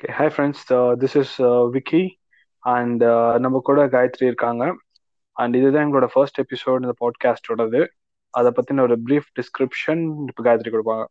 [0.00, 0.64] Okay hi friends
[1.02, 1.32] this is
[1.74, 2.02] Vicky
[2.62, 3.02] and
[3.38, 4.64] நம்ம கூட காயத்ரி இருக்காங்க.
[5.36, 7.80] அண்ட் இதுதான் எங்களோட ஃபர்ஸ்ட் எபிசோட் இந்த பாட்காஸ்டோடது
[8.34, 11.04] அதை பத்தின ஒரு பிரீஃப் டிஸ்கிரிப்ஷன் இப்போ காயத்ரி கொடுப்பாங்க.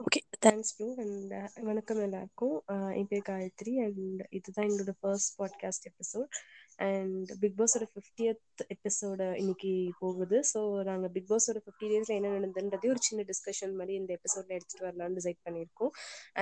[0.00, 2.56] ஓகே தேங்க்ஸ் ப்ரோ அண்ட் வணக்கம் எல்லாருக்கும்.
[2.72, 6.34] Uh, என் பேர் காயத்ரி அண்ட் இதுதான் எங்களோட first podcast episode
[6.78, 9.70] and Bigg பாஸோட fiftieth எபிசோட இன்னைக்கு
[10.00, 10.38] போகுது.
[10.50, 14.86] ஸோ நாங்கள் பிக் பாஸோட ஃபிஃப்டி டேஸில் என்ன நடந்ததுன்றதே ஒரு சின்ன டிஸ்கஷன் மாதிரி இந்த எபிசோட்ல எடுத்துட்டு
[14.88, 15.92] வரலாம்னு டிசைட் பண்ணியிருக்கோம்.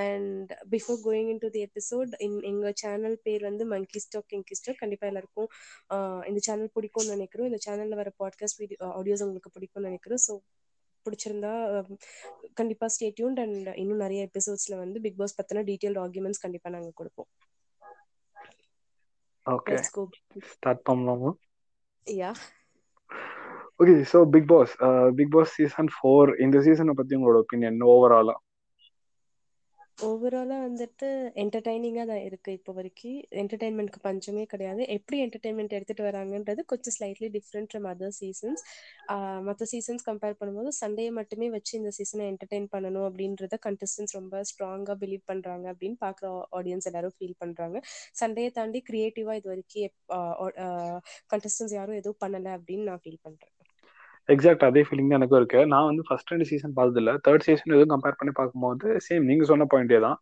[0.05, 4.83] And before going into the episode in எங்கள் சேனல் பேர் வந்து மங்கி ஸ்டாக் கிங்கி ஸ்டாக்
[4.83, 5.49] கண்டிப்பாக எல்லாருக்கும்
[6.31, 7.49] இந்த சேனல் பிடிக்கும்னு நினைக்கிறோம்.
[7.53, 10.23] இந்த சேனலில் வர பாட்காஸ்ட் வீடியோ ஆடியோஸ் உங்களுக்கு பிடிக்கும்னு நினைக்கிறோம்.
[10.27, 10.35] ஸோ
[11.07, 11.55] பிடிச்சிருந்தா
[12.59, 17.29] கண்டிப்பாக ஸ்டேட்யூன்ட் அண்ட் இன்னும் நிறைய எபிசோட்ஸில் வந்து பிக் பாஸ் பற்றின டீட்டெயில் ஆர்குமெண்ட்ஸ் கண்டிப்பாக நாங்கள் கொடுப்போம்.
[19.47, 20.03] ஓகே லெட்ஸ் கோ
[20.51, 21.31] ஸ்டார்ட் பண்ணலாமா
[22.07, 22.31] yeah
[23.81, 24.73] okay so Bigg Boss
[25.17, 28.35] Bigg Boss season four இந்த சீசனை பத்தி உங்களோட ஒப்பீனியன் ஓவராலா
[29.99, 31.09] ஓவராலா வந்துட்டு
[31.43, 33.19] என்டர்டைனிங்கா தான் இருக்கு இப்போ வரைக்கும்.
[33.41, 34.83] என்டர்டைன்மெண்ட்க்கு பஞ்சமே கிடையாது.
[34.97, 38.63] எப்படி என்டர்டைன்மெண்ட் எடுத்துட்டு வராங்கன்றது கொஞ்சம் slightly different from other seasons
[39.49, 44.97] மற்ற சீசன்ஸ் கம்பேர் பண்ணும்போது சண்டே மட்டுமே வச்சு இந்த சீசனை என்டர்டைன் பண்ணணும் அப்படின்றத கண்டஸ்டன்ஸ் ரொம்ப ஸ்ட்ராங்கா
[45.05, 46.29] பிலீவ் பண்றாங்க அப்படின்னு பாக்குற
[46.61, 47.77] ஆடியன்ஸ் எல்லாரும் ஃபீல் பண்றாங்க.
[48.23, 49.93] சண்டையை தாண்டி கிரியேட்டிவா இது வரைக்கும்
[51.35, 53.55] கண்டஸ்டன்ஸ் யாரும் எதுவும் பண்ணல அப்படின்னு நான் ஃபீல் பண்றேன்.
[54.29, 55.61] எக்ஸாக்ட் அதே ஃபீலிங் தான் எனக்கும் இருக்கு.
[55.73, 57.13] நான் வந்து ஃபர்ஸ்ட் ரெண்டு சீசன் பார்த்ததில்ல.
[57.27, 60.19] தேர்ட் சீசன் எதுவும் கம்பேர் பண்ணி பார்க்கும்போது சேம் நீங்க சொன்ன பாயிண்டே தான்.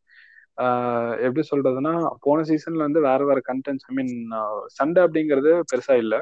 [1.26, 1.92] எப்படி சொல்றதுன்னா
[2.26, 4.12] போன சீசன்ல வந்து வேற வேற கண்டென்ட்ஸ் ஐ மீன்
[4.78, 6.14] சண்டை அப்படிங்கிறது பெருசா இல்ல.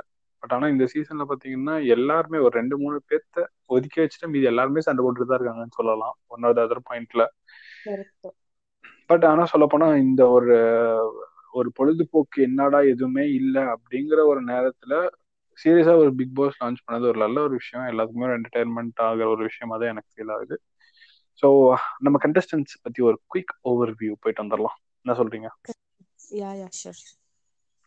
[0.42, 3.40] பட் ஆனா இந்த சீசன்ல பாத்தீங்கன்னா எல்லாருமே ஒரு ரெண்டு மூணு பேர்த்த
[3.74, 6.14] ஒதுக்கி வச்சுட்டு மீதி எல்லாருமே சண்டை போட்டுட்டு தான் இருக்காங்கன்னு சொல்லலாம்.
[6.34, 7.24] ஒன் ஆஃப் அதர் பாயிண்ட்ல
[9.10, 10.56] பட் ஆனா சொல்ல போனா இந்த ஒரு
[11.58, 14.94] ஒரு பொழுதுபோக்கு என்னடா எதுவுமே இல்ல அப்படிங்கிற ஒரு நேரத்துல
[15.62, 17.86] சீரியஸா ஒரு பிக் பாஸ் லான்ச் பண்ணது ஒரு நல்ல ஒரு விஷயம்.
[17.90, 20.56] எல்லாத்துக்குமே ஒரு என்டர்டைன்மெண்ட் ஆகிற ஒரு விஷயமா தான் எனக்கு ஃபீல் ஆகுது.
[21.42, 21.48] ஸோ
[21.98, 25.48] நம்ம கண்டஸ்டன்ஸ் பத்தி ஒரு குயிக் ஓவர் வியூ போயிட்டு வந்துடலாம் என்ன சொல்றீங்க?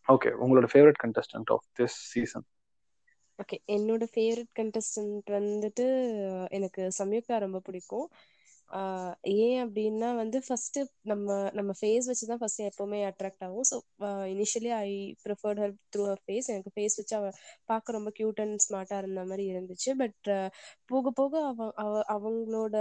[0.08, 2.46] ஓகே உங்களோட favourite contestant of this season
[3.40, 5.86] okay என்னோட ஃபேவரட் கண்டஸ்டன்ட் வந்துட்டு
[6.50, 8.08] எனக்கு சம்யுக்தா ரொம்ப பிடிக்கும்.
[8.74, 13.68] ஆஹ் ஏன் அப்படின்னா வந்து ஃபர்ஸ்ட் நம்ம நம்ம ஃபேஸ் வச்சு தான் ஃபர்ஸ்ட் எப்பவுமே அட்ராக்ட் ஆகும்.
[13.72, 13.76] So
[14.34, 14.90] initially I
[15.24, 17.30] preferred her through her face எனக்கு ஃபேஸ் வச்சு அவ
[17.66, 19.92] பார்க்க ரொம்ப கியூட் அண்ட் ஸ்மார்ட்டாக இருந்த மாதிரி இருந்துச்சு.
[19.98, 20.30] பட்
[20.86, 22.76] போக போக அவ அவ- அவங்களோட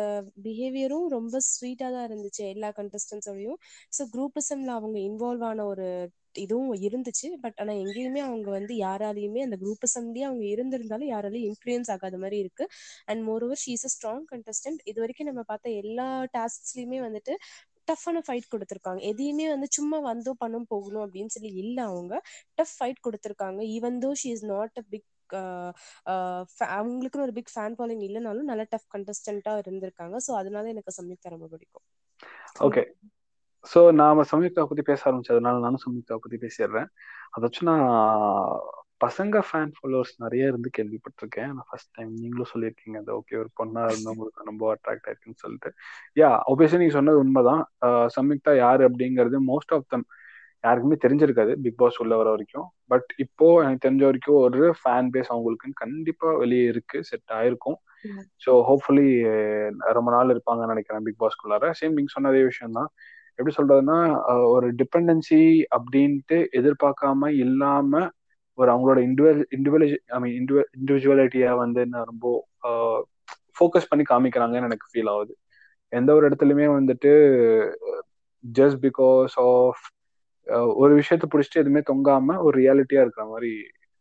[0.46, 3.58] பிஹேவியரும் ரொம்ப ஸ்வீட்டாக தான் இருந்துச்சு எல்லா கண்டஸ்டன்ஸோடையும்
[3.96, 5.88] ஸோ குரூப்பிசம்ல அவங்க இன்வால்வ் ஆன ஒரு
[6.36, 7.10] இதுவும் இருந்துச்சு.
[7.44, 12.66] பட் ஆனா எங்கேயுமே அவங்க வந்து யாராலையுமே அந்த குரூப்பிசம்லயே அவங்க இருந்திருந்தாலும் யாராலையும் இன்ஃபுளுயன்ஸ் ஆகாத மாதிரி இருக்கு.
[13.08, 17.34] And moreover she's a strong contestant இது வரைக்கும் நம்ம பார்த்த எல்லா டாஸ்க்ஸ்லயுமே வந்துட்டு
[17.88, 19.00] டஃப்பான ஃபைட் கொடுத்துருக்காங்க.
[19.10, 22.14] எதையுமே வந்து சும்மா வந்தோம் பண்ணும் போகணும் அப்படின்னு சொல்லி இல்ல அவங்க.
[22.58, 23.60] டஃப் ஃபைட் கொடுத்துருக்காங்க.
[23.74, 25.08] Even though she is not a big
[26.74, 30.16] அவங்களுக்குன்னு ஒரு பிக் ஃபேன் ஃபாலோயிங் இல்லைனாலும் நல்ல டஃப் கண்டஸ்டன்ட்டா இருந்திருக்காங்க.
[30.26, 31.84] ஸோ அதனால எனக்கு சம்யுக்தா ரொம்ப பிடிக்கும்.
[32.62, 32.82] ஓகே
[33.66, 36.88] ஸோ நாம சம்யுக்தா பத்தி பேச ஆரம்பிச்சதுனால நானும் சம்யுக்தா பத்தி பேசிடுறேன்.
[37.36, 37.84] அதாச்சும் நான்
[39.04, 41.50] பசங்க ஃபேன் ஃபாலோவர்ஸ் நிறைய இருந்து கேள்விப்பட்டிருக்கேன்.
[41.56, 45.70] நான் ஃபர்ஸ்ட் டைம் நீங்களும் சொல்லியிருக்கீங்க அது ஓகே ஒரு பொண்ணா இருந்தா உங்களுக்கு ரொம்ப அட்ராக்ட் ஆயிருக்குன்னு சொல்லிட்டு.
[46.16, 47.62] யா ஒபியஸ்லி நீங்க சொன்னது உண்மைதான்.
[48.16, 50.06] சம்யுக்தா யாரு அப்படிங்கிறது மோஸ்ட் ஆஃப் தம்
[50.64, 52.66] யாருக்குமே தெரிஞ்சிருக்காது பிக் பாஸ் உள்ள வர வரைக்கும்.
[52.88, 57.78] பட் இப்போ எனக்கு தெரிஞ்ச வரைக்கும் ஒரு ஃபேன் பேஸ் அவங்களுக்குன்னு கண்டிப்பா வெளியே இருக்கு செட் ஆயிருக்கும்.
[58.44, 59.08] ஸோ ஹோப்ஃபுல்லி
[59.98, 62.90] ரொம்ப நாள் இருப்பாங்கன்னு நினைக்கிறேன் பிக் பாஸ்க்குள்ளார சேம் நீங்க சொன்ன அதே விஷயம் தான்
[63.38, 63.98] எப்படி சொல்றதுன்னா
[64.46, 65.40] ஒரு டிபெண்டன்சி
[65.76, 68.02] அப்படின்ட்டு எதிர்பார்க்காம இல்லாம
[68.58, 70.48] ஒரு அவங்களோட இண்டிவிஜுவல் இண்டிவிஜுவல் ஐ மீன்
[70.80, 72.26] இண்டிவிஜுவலிட்டியை வந்து என்ன ரொம்ப
[73.56, 75.32] ஃபோக்கஸ் பண்ணி காமிக்கிறாங்கன்னு எனக்கு ஃபீல் ஆகுது.
[75.92, 77.12] எந்த ஒரு இடத்துலையுமே வந்துட்டு
[78.44, 79.82] ஜஸ்ட் பிகாஸ் ஆஃப்
[80.74, 83.50] ஒரு விஷயத்த பிடிச்சிட்டு எதுவுமே தொங்காம ஒரு ரியாலிட்டியா இருக்கிற மாதிரி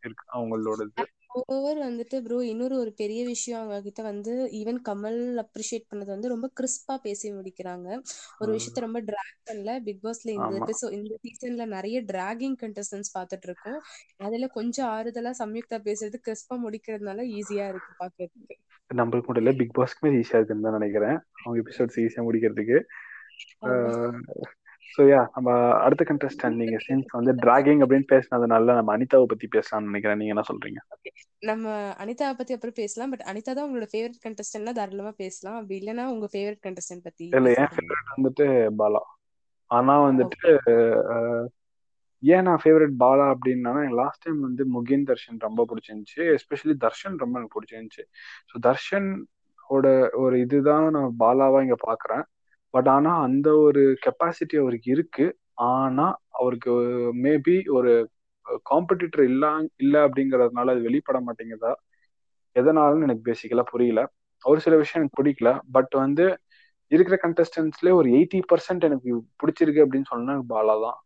[0.03, 5.19] இருக்கு அவங்களோட இது ஓவர் வந்துட்டு ப்ரோ இன்னொரு ஒரு பெரிய விஷயம் அவங்க கிட்ட வந்து ஈவன் கமல்
[5.43, 7.87] அப்ரிஷியேட் பண்ணது வந்து ரொம்ப கிறிஸ்பா பேசி முடிக்கிறாங்க.
[8.39, 9.73] ஒரு விஷயத்த ரொம்ப டிராக் பண்ணல.
[9.83, 13.79] பிக் பாஸ்ல இந்த எபிசோட் இந்த சீசன்ல நிறைய டிராகிங் கண்டஸ்டன்ஸ் பார்த்துட்டு இருக்கோம்.
[14.19, 18.57] அதுல கொஞ்சம் ஆறுதலா சம்யுக்தா பேசுறது கிறிஸ்பா முடிக்கிறதுனால ஈஸியா இருக்கு பாக்குறதுக்கு
[18.91, 21.17] நம்மளுக்கு மட்டும் இல்ல பிக் பாஸ்க்குமே ஈஸியா இருக்குன்னு தான் நினைக்கிறேன்.
[21.43, 22.79] அவங்க எபிசோட்ஸ் ஈஸியா முடிக்கிறதுக்கு.
[24.95, 25.49] ஸோ யா நம்ம
[25.83, 30.19] அடுத்த கண்டஸ்டன்ட் நீங்க சின்ஸ் வந்து டிராகிங் அப்படின்னு பேசினதுனால நம்ம அனிதாவை பத்தி பேசலாம்னு நினைக்கிறேன்.
[30.19, 30.79] நீங்க என்ன சொல்றீங்க.
[31.49, 33.11] நம்ம அனிதாவை பத்தி அப்புறம் பேசலாம்.
[33.13, 35.57] பட் அனிதா தான் உங்களோட ஃபேவரட் கண்டஸ்டன்ட்னா தாராளமா பேசலாம்.
[35.61, 38.47] அப்படி இல்லைன்னா உங்க ஃபேவரட் கண்டஸ்டன்ட் பத்தி இல்ல என் ஃபேவரட் வந்துட்டு
[38.81, 39.03] பாலா.
[39.71, 40.49] ஆனா வந்துட்டு
[42.23, 46.21] ஏன் நான் ஃபேவரட் பாலா அப்படின்னா எனக்கு லாஸ்ட் டைம் வந்து முகின் தர்ஷன் ரொம்ப பிடிச்சிருந்துச்சு.
[46.37, 48.03] எஸ்பெஷலி தர்ஷன் ரொம்ப எனக்கு பிடிச்சிருந்துச்சு.
[48.51, 49.07] ஸோ தர்ஷன்
[49.69, 49.87] ஓட
[50.23, 52.23] ஒரு இதுதான் நான் பாலாவா இங்க பாக்குறேன்.
[52.73, 55.25] பட் ஆனா அந்த ஒரு கெப்பாசிட்டி அவருக்கு இருக்கு.
[55.71, 56.71] ஆனா அவருக்கு
[57.23, 57.91] மேபி ஒரு
[58.69, 59.45] காம்படிட்டர் இல்ல
[59.77, 61.71] இல்ல அப்படிங்கறதுனால அது வெளிப்பட மாட்டேங்குதா?
[62.55, 64.01] எதனாலன்னு எனக்கு பேசிக்கலா புரியல.
[64.45, 65.49] ஒரு சில விஷயம் எனக்கு பிடிக்கல.
[65.71, 66.25] பட் வந்து
[66.91, 70.97] இருக்கிற கண்டஸ்டன்ஸ்ல ஒரு எயிட்டி பர்சன்ட் எனக்கு பிடிச்சிருக்கு அப்படின்னு சொன்னா பாலா தான்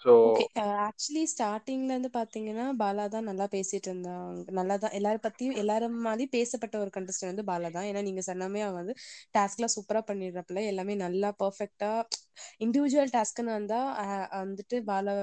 [0.00, 0.44] ஓகே
[0.84, 4.26] ஆக்சுவலி ஸ்டார்டிங்ல இருந்து பாத்தீங்கன்னா பாலா தான் நல்லா பேசிட்டு இருந்தாங்க.
[4.58, 7.86] நல்லா தான் எல்லாரும் பத்தியும் எல்லாரும் மாதிரி பேசப்பட்ட ஒரு கண்டஸ்டன் வந்து பாலா தான்.
[7.90, 8.96] ஏன்னா நீங்க சொன்னாமே அவங்க வந்து
[9.34, 11.92] டாஸ்க்லாம் சூப்பரா பண்ணிடுறப்பல எல்லாமே நல்லா பர்ஃபெக்டா
[12.64, 13.80] இண்டிவிஜுவல் டாஸ்க்னு வந்தா
[14.40, 15.14] வந்துட்டு பாலா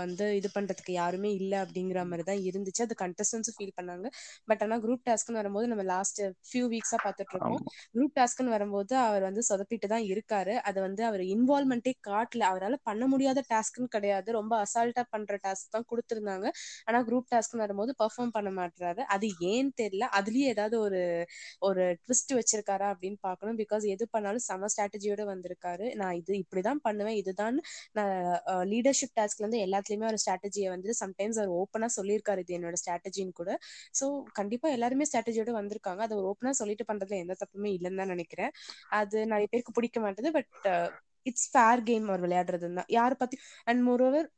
[0.00, 2.82] வந்து இது பண்றதுக்கு யாருமே இல்ல அப்படிங்கிற மாதிரி தான் இருந்துச்சு.
[2.82, 4.06] அது கண்டஸ்டன்ஸும் ஃபீல் பண்ணாங்க.
[4.48, 7.62] பட் ஆனா குரூப் டாஸ்க்னு வரும்போது நம்ம லாஸ்ட் ஃபியூ வீக்ஸா பாத்துட்டு இருக்கோம்.
[7.94, 10.54] குரூப் டாஸ்க்னு வரும்போது அவர் வந்து சொதப்பிட்டு தான் இருக்காரு.
[10.68, 12.42] அது வந்து அவர் இன்வால்மெண்ட்டே காட்டல.
[12.50, 14.28] அவரால் பண்ண முடியாத டாஸ்க்னு கிடையாது.
[14.38, 16.46] ரொம்ப அசால்ட்டா பண்ற டாஸ்க் தான் கொடுத்துருந்தாங்க.
[16.88, 18.76] ஆனா குரூப் டாஸ்க்னு வரும்போது பெர்ஃபார்ம் பண்ண மாட்டாரு
[19.16, 20.06] அது ஏன்னு தெரியல.
[20.18, 21.00] அதுலயே ஏதாவது ஒரு
[21.68, 23.58] ஒரு ட்விஸ்ட் வச்சிருக்காரா அப்படின்னு பார்க்கணும்.
[23.62, 25.86] பிகாஸ் எது பண்ணாலும் செம ஸ்ட்ராட்டஜியோட வந்திருக்காரு.
[25.96, 27.18] நான் இது இப்படிதான் பண்ணுவேன்.
[27.22, 27.56] இதுதான்
[27.98, 28.14] நான்
[28.72, 33.50] லீடர்ஷிப் டாஸ்க்ல இருந்து எல்லாத்துலயுமே ஒரு ஸ்ட்ராட்டஜியை வந்து சம்டைம்ஸ் அவர் ஓப்பனா சொல்லியிருக்காரு இது என்னோட ஸ்ட்ராட்டஜின்னு கூட.
[34.00, 36.02] ஸோ கண்டிப்பா எல்லாருமே ஸ்ட்ராட்டஜியோட வந்திருக்காங்க.
[36.06, 38.52] அதை ஒரு ஓப்பனா சொல்லிட்டு பண்றதுல எந்த தப்புமே இல்லைன்னு தான் நினைக்கிறேன்.
[39.00, 40.32] அது நிறைய பேருக்கு பிடிக்க மாட்டேது.
[40.38, 40.68] பட்
[41.26, 42.90] இட்ஸ் ஃபேர் கேம் அவர் விளையாடுறது தான்.
[42.98, 44.28] யாரை பத்தி அண்ட் மோரோவர்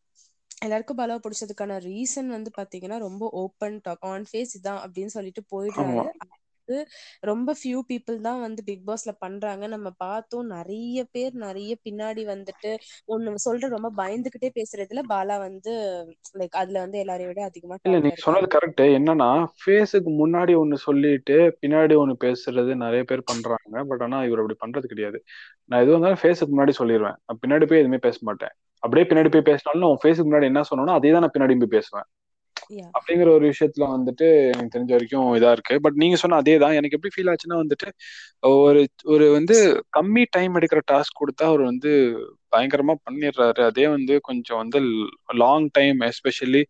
[0.62, 6.08] எல்லாருக்கும் பலவ பிடிச்சதுக்கான ரீசன் வந்து பாத்தீங்கன்னா ரொம்ப ஓப்பன் டாக் ஆன் ஃபேஸ் இதான் அப்படின்னு சொல்லிட்டு போயிடுறாரு.
[7.22, 9.64] ரொம்ப ஃபியூ பீப்புள் தான் வந்து பிக் பாஸ்ல பண்றாங்க.
[9.67, 12.72] நம்ம பார்த்தோம் நிறைய பேர் நிறைய பின்னாடி வந்துட்டு
[13.08, 15.75] ஒண்ணு சொல்ற ரொம்ப பயந்துகிட்டே பேசுறதுல பாலா வந்து
[16.40, 19.28] லைக் அதுல வந்து எல்லாரையும் விட அதிகமா இல்ல நீங்க சொன்னது கரெக்ட் என்னன்னா
[19.61, 23.84] ஃபேஸுக்கு முன்னாடி ஒண்ணு சொல்லிட்டு பின்னாடி ஒண்ணு பேசுறது நிறைய பேர் பண்றாங்க.
[23.90, 25.19] பட் ஆனா இவர் அப்படி பண்றது கிடையாது.
[25.70, 28.52] நான் எது வந்தாலும் ஃபேஸுக்கு முன்னாடி சொல்லிடுவேன் பின்னாடி போய் எதுவுமே பேச மாட்டேன்.
[28.82, 32.06] அப்படியே பின்னாடி போய் பேசினாலும் நான் ஃபேஸுக்கு முன்னாடி என்ன சொன்னோனோ அதே தான் நான் பின்னாடி போய் பேசுவேன்.
[32.96, 35.75] அப்படிங்கிற ஒரு விஷயத்துல வந்துட்டு எனக்கு தெரிஞ்ச வரைக்கும் இதா இருக்கு.
[35.84, 37.88] பட் நீங்க சொன்ன அதே தான் எனக்கு எப்படி ஃபீல் ஆச்சுன்னா வந்துட்டு
[38.61, 38.81] ஒரு
[39.12, 39.56] ஒரு வந்து
[39.96, 41.90] கம்மி டைம் எடுக்கிற டாஸ்க் கொடுத்தா அவர் வந்து
[42.52, 43.61] பயங்கரமா பண்ணிடுறாரு.
[43.70, 44.78] அதே வந்து கொஞ்சம் வந்து
[45.43, 46.62] லாங் டைம் எஸ்பெஷலி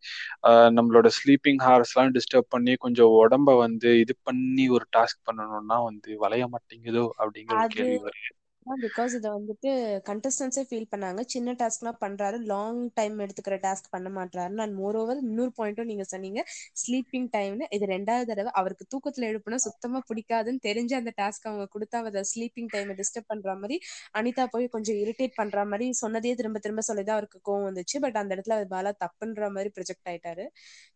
[0.77, 6.11] நம்மளோட ஸ்லீப்பிங் ஹார்ஸ் எல்லாம் டிஸ்டர்ப் பண்ணி கொஞ்சம் உடம்ப வந்து இது பண்ணி ஒரு டாஸ்க் பண்ணணும்னா வந்து
[6.25, 8.31] வளைய மாட்டேங்குதோ அப்படிங்கிற கேள்வி வருது.
[8.67, 9.71] பிகாஸ் இதை வந்துட்டு
[10.09, 11.21] கண்டஸ்டன்ஸே ஃபீல் பண்ணாங்க.
[11.27, 12.37] சின்ன டாஸ்க்லாம் பண்றாரு.
[12.45, 16.45] லாங் டைம் எடுத்துக்கிற டாஸ்க் பண்ண மாட்டாரு அண்ட் மோர் ஓவர் இன்னொரு பாயிண்ட்டும் நீங்க சொன்னீங்க.
[16.83, 22.05] ஸ்லீப்பிங் டைம்னு இது ரெண்டாவது தடவை அவருக்கு தூக்கத்துல எழுப்புனா சுத்தமா பிடிக்காதுன்னு தெரிஞ்சு அந்த டாஸ்க் அவங்க கொடுத்தா
[22.05, 23.79] அதை ஸ்லீப்பிங் டைமை டிஸ்டர்ப் பண்ற மாதிரி
[24.19, 27.99] அனிதா போய் கொஞ்சம் இரிட்டேட் பண்ற மாதிரி சொன்னதே திரும்ப திரும்ப சொல்லிதான் அவருக்கு கோவம் வந்துச்சு.
[28.01, 30.47] பட் அந்த இடத்துல அவர் பாலா தப்புன்ற மாதிரி ப்ரொஜெக்ட் ஆயிட்டாரு.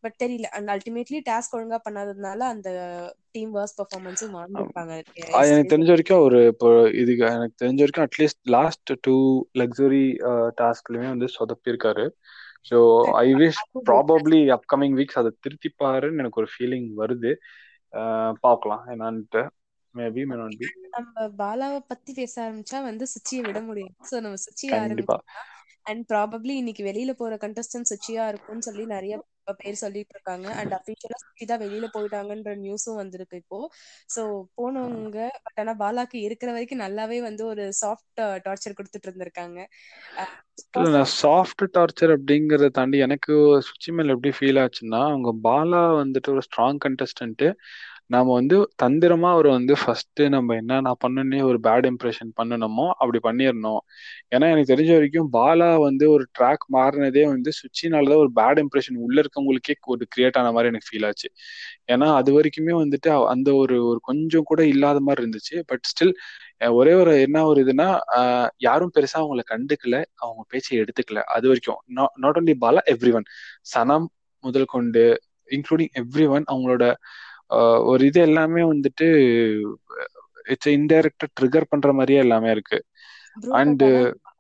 [0.01, 0.43] பட் தெரியல.
[0.43, 2.69] அண்ட் அல்டிமேட்லி டாஸ்க் ஒழுங்கா பண்ணாததுனால அந்த
[3.35, 4.93] டீம் வர்ஸ் பர்ஃபார்மன்ஸும் வாங்கிருப்பாங்க
[5.43, 6.69] எனக்கு தெரிஞ்ச வரைக்கும் ஒரு இப்போ
[7.03, 9.17] இதுக்கு எனக்கு தெரிஞ்ச வரைக்கும் அட்லீஸ்ட் லாஸ்ட் டூ
[9.61, 10.05] லக்ஸுரி
[10.61, 12.07] டாஸ்க்லயுமே வந்து சொதப்பிருக்காரு
[12.67, 12.79] so
[13.21, 17.33] I wish probably upcoming weeks அதை திருத்திப்பாருன்னு எனக்கு ஒரு ஃபீலிங் வருது.
[18.45, 19.43] பார்க்கலாம் என்னன்ட்டு.
[19.95, 23.95] மேபி மே நாட் பி நம்ம பாலாவை பத்தி பேச ஆரம்பிச்சா வந்து சுச்சியை விட முடியும்.
[24.09, 25.27] சோ நம்ம சுச்சியை ஆரம்பிக்கலாம்
[25.87, 29.15] அண்ட் ப்ராபப்ளி இன்னைக்கு வெளியில போற கண்டஸ்டன்ட் சுச்சியா இருக்கும்னு சொல்லி நிறைய
[29.59, 33.59] பேர் சொல்லிட்டு இருக்காங்க அண்ட் அபிஷியலா சுஷிதா தான் வெளியில போயிட்டாங்கன்ற நியூஸும் வந்திருக்கு இப்போ.
[34.09, 34.23] சோ
[34.57, 39.59] போனவங்க பட் ஆனா பாலாக்கு இருக்கிற வரைக்கும் நல்லாவே வந்து ஒரு சாஃப்ட் டார்ச்சர் uh, கொடுத்துட்டு இருந்திருக்காங்க.
[41.17, 43.35] சாஃப்ட் டார்ச்சர் அப்படிங்கறத தாண்டி எனக்கு
[43.69, 47.45] சுச்சி மேல எப்படி ஃபீல் ஆச்சுன்னா அவங்க பாலா வந்துட்டு ஒரு ஸ்ட்ராங் கண்டஸ்டன்ட்
[48.11, 53.19] நாம வந்து தந்திரமா அவர் வந்து ஃபர்ஸ்ட் நம்ம என்ன நான் பண்ணனே ஒரு பேட் இம்ப்ரெஷன் பண்ணணுமோ அப்படி
[53.25, 53.81] பண்ணிடணும்
[54.33, 59.17] ஏன்னா எனக்கு தெரிஞ்ச வரைக்கும் பாலா வந்து ஒரு ட்ராக் மாறினதே வந்து சுச்சினாலதான் ஒரு பேட் இம்ப்ரெஷன் உள்ள
[59.23, 61.29] இருக்கவங்களுக்கே ஒரு கிரியேட் ஆன மாதிரி எனக்கு ஃபீல் ஆச்சு.
[61.89, 65.57] ஏன்னா அது வரைக்குமே வந்துட்டு அந்த ஒரு ஒரு கொஞ்சம் கூட இல்லாத மாதிரி இருந்துச்சு.
[65.71, 66.15] பட் ஸ்டில்
[66.73, 67.89] ஒரே ஒரு என்ன ஒரு இதுனா
[68.61, 71.21] யாரும் பெருசா அவங்கள கண்டுக்கல அவங்க பேச்சை எடுத்துக்கல.
[71.37, 71.81] அது வரைக்கும்
[72.23, 72.83] not only Bala
[73.15, 73.29] everyone
[73.73, 74.07] Sanam
[74.45, 75.05] முதல் கொண்டு
[75.49, 76.85] இன்க்ளூடிங் எவ்ரி ஒன் அவங்களோட
[77.91, 79.07] ஒரு இது எல்லாமே வந்துட்டு
[80.53, 82.79] இட்ஸ் இன்டைரக்டா ட்ரிகர் பண்ற மாதிரியே எல்லாமே இருக்கு.
[83.59, 83.85] அண்ட்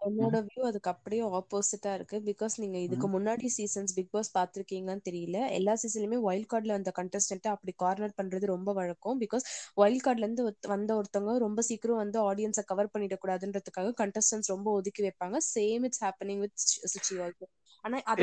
[0.08, 2.16] என்னோட வியூ அதுக்கு அப்படியே ஆப்போசிட்டா இருக்கு.
[2.26, 5.38] பிகாஸ் நீங்க இதுக்கு முன்னாடி சீசன்ஸ் பிக் பாஸ் பாத்திருக்கீங்கன்னு தெரியல.
[5.50, 9.18] எல்லா சீசன்லயுமே வைல்ட் கார்ட்ல வந்த கண்டஸ்டன்ட் அப்படி கார்னர் பண்றது ரொம்ப வழக்கம்.
[9.23, 9.46] பிகாஸ்
[9.76, 15.38] வைல்ட் கார்ட்ல இருந்து வந்த ஒருத்தவங்க ரொம்ப சீக்கிரம் வந்து ஆடியன்ஸை கவர் பண்ணிடக்கூடாதுன்றதுக்காக கண்டஸ்டன்ஸ் ரொம்ப ஒதுக்கி வைப்பாங்க.
[15.54, 16.56] Same it's happening with
[16.87, 17.46] Suchi also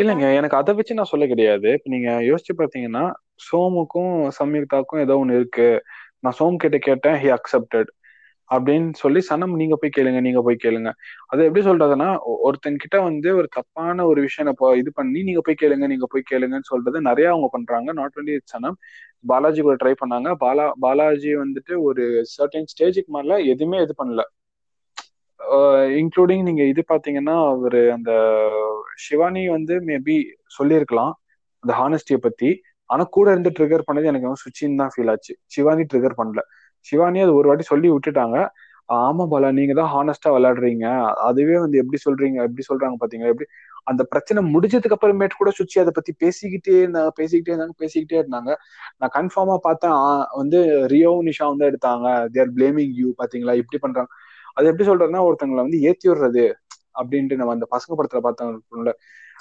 [0.01, 0.27] இல்லைங்க.
[0.39, 1.69] எனக்கு அதை வச்சு நான் சொல்ல கிடையாது.
[1.77, 3.03] இப்ப நீங்க யோசிச்சு பாத்தீங்கன்னா
[3.47, 5.67] சோமுக்கும் சம்யுக்தாக்கும் ஏதோ ஒண்ணு இருக்கு.
[6.23, 7.89] நான் சோம் கிட்ட கேட்டேன் ஹி அக்செப்டட்
[8.49, 10.89] அப்படின்னு சொல்லி சனம் நீங்க போய் கேளுங்க நீங்க போய் கேளுங்க.
[11.31, 12.07] அது எப்படி சொல்றதுன்னா
[12.47, 14.49] ஒருத்தன் கிட்ட வந்து ஒரு தப்பான ஒரு விஷயம்
[14.81, 17.89] இது பண்ணி நீங்க போய் கேளுங்க நீங்க போய் கேளுங்கன்னு சொல்றது நிறைய அவங்க பண்றாங்க.
[17.99, 18.77] நாட் ஒன்லி சனம்
[19.23, 20.29] பாலாஜி கூட ட்ரை பண்ணாங்க.
[20.45, 22.03] பாலா பாலாஜி வந்துட்டு ஒரு
[22.35, 24.23] சர்டன் ஸ்டேஜுக்கு மேல எதுவுமே இது பண்ணல.
[26.01, 28.11] இன்க்ளூடிங் நீங்க இது பாத்தீங்கன்னா ஒரு அந்த
[29.05, 30.15] சிவானி வந்து மேபி
[30.57, 31.13] சொல்லியிருக்கலாம்
[31.63, 32.49] அந்த ஹானஸ்டியை பத்தி.
[32.89, 35.33] ஆனா கூட இருந்து ட்ரிகர் பண்ணது எனக்கு வந்து சுச்சின்னு தான் ஃபீல் ஆச்சு.
[35.55, 36.41] சிவானி ட்ரிகர் பண்ணல.
[36.87, 38.37] சிவானி அது ஒரு வாட்டி சொல்லி விட்டுட்டாங்க.
[38.99, 40.85] ஆமா பாலா நீங்க தான் ஹானஸ்டா விளையாடுறீங்க.
[41.27, 43.47] அதுவே வந்து எப்படி சொல்றீங்க எப்படி சொல்றாங்க பாத்தீங்களா எப்படி
[43.87, 48.51] அந்த பிரச்சனை முடிஞ்சதுக்கு அப்புறமேட்டு கூட சுச்சி அதை பத்தி பேசிக்கிட்டே இருந்தாங்க பேசிக்கிட்டே இருந்தாங்க பேசிக்கிட்டே இருந்தாங்க.
[48.99, 49.95] நான் கன்ஃபார்மா பார்த்தேன்.
[50.41, 50.59] வந்து
[50.93, 52.05] ரியோ நிஷா வந்து எடுத்தாங்க.
[52.35, 54.11] தேர் பிளேமிங் யூ பாத்தீங்களா இப்படி பண்றாங்க.
[54.53, 56.45] அது எப்படி சொல்றதுன்னா ஒருத்தங்களை வந்து ஏத்தி விடுறது
[56.93, 58.93] அப்படின்ட்டு நம்ம அந்த பசங்க படத்துல பார்த்தோம்ல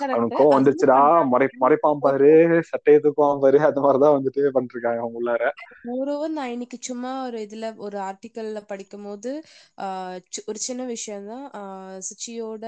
[0.08, 0.98] அவனுக்கு கோவம் வந்துருச்சுடா
[1.32, 2.30] மறை மறைப்பான் பாரு
[2.70, 5.44] சட்டையை தூக்குவான் பாரு அந்த மாதிரிதான் வந்துட்டு பண்ணிருக்காங்க அவங்க உள்ளார.
[5.88, 9.32] மோரோவர் நான் இன்னைக்கு சும்மா ஒரு இதுல ஒரு ஆர்டிக்கல்ல படிக்கும் போது
[10.50, 11.46] ஒரு சின்ன விஷயம் தான்
[12.08, 12.64] சுச்சியோட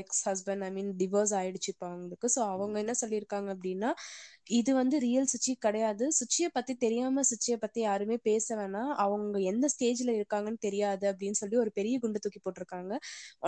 [0.00, 2.28] ex husband I mean divorce ஆயிடுச்சு இப்போ அவங்களுக்கு.
[2.36, 3.92] ஸோ அவங்க என்ன சொல்லியிருக்காங்க அப்படின்னா
[4.58, 6.04] இது வந்து ரியல் சுச்சி கிடையாது.
[6.18, 8.92] சுச்சியை பத்தி தெரியாம சுச்சியை பத்தி யாருமே பேச வேணாம்.
[9.04, 12.92] அவங்க எந்த ஸ்டேஜ்ல இருக்காங்கன்னு தெரியாது அப்படின்னு சொல்லி ஒரு பெரிய குண்டு தூக்கி போட்டிருக்காங்க.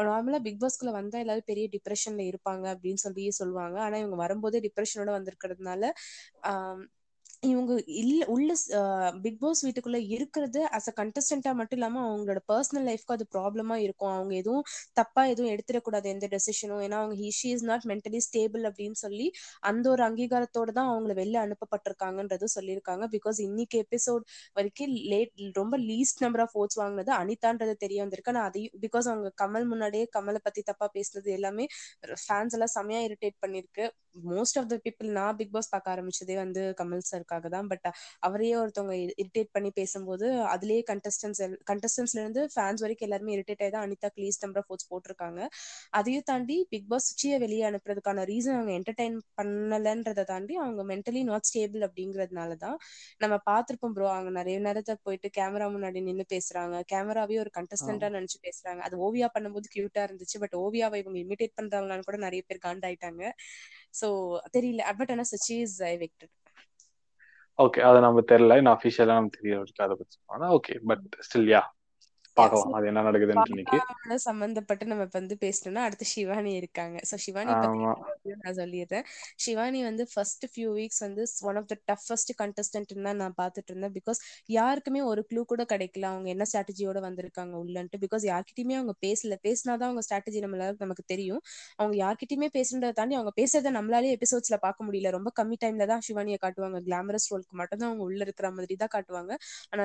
[0.09, 3.79] நார்மலா பிக் பாஸ்குள்ள வந்தா எல்லாரும் பெரிய டிப்ரெஷன்ல இருப்பாங்க அப்படின்னு சொல்லி சொல்லுவாங்க.
[3.81, 5.83] ஆனா இவங்க வரும்போதே டிப்ரெஷனோட வந்திருக்கிறதுனால
[6.43, 6.83] ஆஹ்
[7.43, 8.53] இவங்க இல்ல உள்ள
[9.25, 14.13] பிக் பாஸ் வீட்டுக்குள்ள இருக்கிறது அஸ் அ கண்டஸ்டண்டா மட்டும் இல்லாம அவங்களோட பர்சனல் லைஃப்க்கு அது ப்ராப்ளமா இருக்கும்.
[14.15, 14.65] அவங்க எதுவும்
[14.97, 19.27] தப்பா எதுவும் எடுத்துடக்கூடாது எந்த டெசிஷனும் ஏன்னா அவங்க he she is not mentally stable அப்படின்னு சொல்லி
[19.69, 23.05] அந்த ஒரு அங்கீகாரத்தோட தான் அவங்கள வெளில அனுப்பப்பட்டிருக்காங்கன்றது சொல்லியிருக்காங்க.
[23.17, 24.25] பிகாஸ் இன்னைக்கு எபிசோட்
[24.57, 24.77] வரைக்கும்
[25.11, 28.37] லேட் ரொம்ப லீஸ்ட் நம்பர் ஆஃப் ஓட்ஸ் வாங்கினது அனிதான்றது தெரிய வந்திருக்கு.
[28.37, 31.67] நான் அதையும் பிகாஸ் அவங்க கமல் முன்னாடியே கமலை பத்தி தப்பா பேசுனது எல்லாமே
[32.21, 33.85] ஃபேன்ஸ் எல்லாம் செமையா இரிட்டேட் பண்ணிருக்கு
[34.15, 37.69] மோஸ்ட் ஆஃப் த பீப்புள் நான் பிக் பாஸ் பார்க்க ஆரம்பிச்சதே வந்து கமல் சார் இருக்காக தான்.
[37.73, 37.87] பட்
[38.29, 43.87] அவரையே ஒருத்தவங்க இரிட்டேட் பண்ணி பேசும்போது அதுலயே கண்டஸ்டன்ஸ் கண்டஸ்டன்ஸ்ல இருந்து ஃபேன்ஸ் வரைக்கும் எல்லாருமே இரிட்டேட் ஆகி தான்
[43.89, 45.41] அனிதா க்ளீஸ் நம்பர் ஆஃப் ஓட்ஸ் போட்டிருக்காங்க.
[46.01, 51.49] அதையும் தாண்டி பிக் பாஸ் சுச்சியை வெளியே அனுப்புறதுக்கான ரீசன் அவங்க என்டர்டைன் பண்ணலன்றதை தாண்டி அவங்க மென்டலி நாட்
[51.51, 52.77] ஸ்டேபிள் அப்படிங்கறதுனால தான்
[53.25, 56.77] நம்ம பார்த்திருப்போம் ப்ரோ அவங்க நிறைய நேரத்தை போயிட்டு கேமரா முன்னாடி நின்று பேசுறாங்க.
[56.93, 58.81] கேமராவே ஒரு கண்டஸ்டன்டா நினைச்சு பேசுறாங்க.
[58.89, 60.37] அது ஓவியா பண்ணும்போது கியூட்டா இருந்துச்சு.
[60.45, 63.23] பட் ஓவியாவை இவங்க இமிடேட் பண்றாங்களான்னு கூட நிறைய பேர் காண்டாயிட்டாங்க.
[64.01, 64.08] சோ
[64.53, 64.83] தெரியல.
[64.91, 66.35] அட்வர்டைஸ் ஆனா சுச்சி இஸ் எவிக்டட்
[67.59, 68.57] ஓகே அது நம்ம தெரியல.
[68.57, 71.63] இன்னும் அஃபிஷியலா நம்ம தெரிய வரைக்கும் அதை பத்தி ஆனா ஓகே பட் ஸ்டில் யா
[72.41, 72.75] பார்க்கலாம்.
[72.77, 73.79] அது என்ன நடக்குதுன்னு இன்னைக்கு.
[74.29, 76.97] சம்பந்தப்பட்டு நம்ம இப்ப வந்து பேசணும்னா அடுத்து சிவானி இருக்காங்க.
[77.11, 77.79] சோ சிவானி பத்தி
[78.45, 79.05] நான் சொல்லிடுறேன்.
[79.45, 83.95] சிவானி வந்து ஃபர்ஸ்ட் ஃபியூ வீக்ஸ் வந்து one of the toughest contestant தான் நான் பாத்துட்டு இருந்தேன்.
[83.99, 84.21] பிகாஸ்
[84.57, 86.07] யாருக்குமே ஒரு க்ளூ கூட கிடைக்கல.
[86.13, 87.99] அவங்க என்ன ஸ்ட்ராட்டஜியோட வந்திருக்காங்க உள்ளன்ட்டு.
[88.05, 89.37] பிகாஸ் யார்கிட்டயுமே அவங்க பேசல.
[89.47, 91.43] பேசினாதான் அவங்க ஸ்ட்ராட்டஜி நம்மளால நமக்கு தெரியும்.
[91.81, 95.11] அவங்க யார்கிட்டயுமே பேசுறதை தாண்டி அவங்க பேசுறதை நம்மளாலே எபிசோட்ஸ்ல பார்க்க முடியல.
[95.17, 96.81] ரொம்ப கம்மி டைம்ல தான் சிவானியை காட்டுவாங்க.
[96.89, 99.33] கிளாமரஸ் ரோலுக்கு மட்டும் தான் அவங்க உள்ள இருக்கிற மாதிரி தான் காட்டுவாங்க.
[99.73, 99.85] ஆனா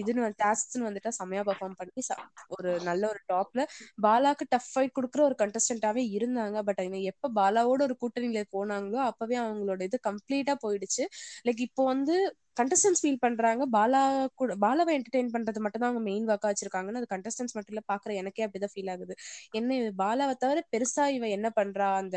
[0.00, 2.02] இதுன்னு டாஸ்க்னு வந்துட்டா செமையா பர்ஃபார்ம் பண்ணி
[2.48, 3.62] ஒரு நல்ல ஒரு டாப்ல
[4.02, 6.58] பாலாக்கு டஃப் ஃபைட் கொடுக்குற ஒரு கண்டஸ்டன்டாவே இருந்தாங்க.
[6.62, 6.80] பட்
[7.12, 11.04] எப்ப பாலாவோட ஒரு கூட்டணியில போனாங்களோ அப்பவே அவங்களோட இது கம்ப்ளீட்டா போயிடுச்சு.
[11.46, 12.16] லைக் இப்போ வந்து
[12.60, 13.62] கண்டஸ்டன்ஸ் ஃபீல் பண்றாங்க.
[13.76, 14.00] பாலா
[14.40, 18.10] கூட பாலாவை என்டர்டைன் பண்றது மட்டும் தான் அவங்க மெயின் ஒர்க்கா வச்சிருக்காங்கன்னு அது கண்டஸ்டன்ஸ் மட்டும் இல்ல பாக்குற
[18.20, 19.14] எனக்கே அப்படிதான் ஃபீல் ஆகுது.
[19.58, 19.70] என்ன
[20.02, 22.16] பாலாவை தவிர பெருசா இவ என்ன பண்றா அந்த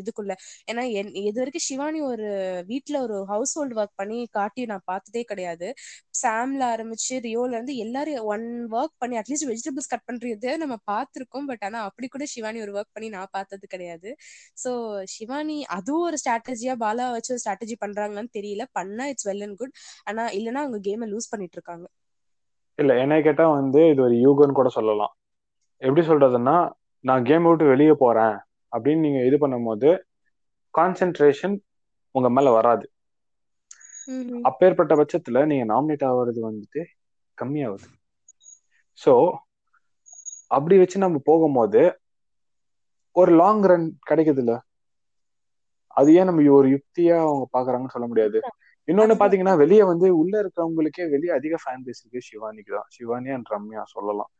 [0.00, 0.32] இதுக்குள்ள?
[0.70, 0.82] ஏன்னா
[1.28, 2.28] இது வரைக்கும் சிவானி ஒரு
[2.72, 5.68] வீட்டுல ஒரு ஹவுஸ் ஹோல்ட் ஒர்க் பண்ணி காட்டி நான் பார்த்ததே கிடையாது.
[6.22, 8.02] சாம்ல ஆரம்பிச்சு ரியோல இருந்து எல்லாரும்
[8.34, 11.46] ஒன் ஒர்க் பண்ணி அட்லீஸ்ட் வெஜிடபிள்ஸ் கட் பண்றது நம்ம பார்த்திருக்கோம்.
[11.50, 14.10] பட் ஆனா அப்படி கூட சிவானி ஒரு ஒர்க் பண்ணி நான் பார்த்தது கிடையாது.
[14.62, 14.70] சோ
[15.14, 18.64] சிவானி அதுவும் ஒரு ஸ்ட்ராட்டஜியா பாலா வச்சு ஒரு ஸ்ட்ராட்டஜி பண்றாங்கன்னு தெரியல.
[18.78, 19.73] பண்ணா இட்ஸ் வெல் அண்ட் குட்
[20.06, 21.86] ஆனா இல்லனா அவங்க கேமை லூஸ் பண்ணிட்டு இருக்காங்க
[22.78, 25.12] இல்ல என்ன கேட்டா வந்து இது ஒரு யூகோன்னு கூட சொல்லலாம்.
[25.82, 26.56] எப்படி சொல்றதுன்னா
[27.04, 28.36] நான் கேம் விட்டு வெளியே போறேன்
[28.72, 29.90] அப்படின்னு நீங்க இது பண்ணும்போது
[30.74, 31.56] கான்சென்ட்ரேஷன்
[32.14, 32.84] உங்க மேல வராது.
[34.48, 36.80] அப்பேற்பட்ட பட்சத்துல நீங்க நாமினேட் ஆகுறது வந்துட்டு
[37.38, 37.86] கம்மியாகுது.
[38.98, 39.12] ஸோ
[40.50, 41.82] அப்படி வச்சு நம்ம போகும்போது
[43.16, 44.52] ஒரு லாங் ரன் கிடைக்குது இல்ல
[45.96, 48.38] அது ஏன் நம்ம ஒரு யுக்தியா அவங்க பாக்குறாங்கன்னு சொல்ல முடியாது?
[48.88, 53.52] இன்னொன்னு பாத்தீங்கன்னா வெளியே வந்து உள்ள இருக்கிறவங்களுக்கே வெளியே அதிக ஃபேன் பேஸ் இருக்கு சிவானிக்கு தான் சிவானி அண்ட்
[53.54, 54.30] ரம்யா சொல்லலாம்.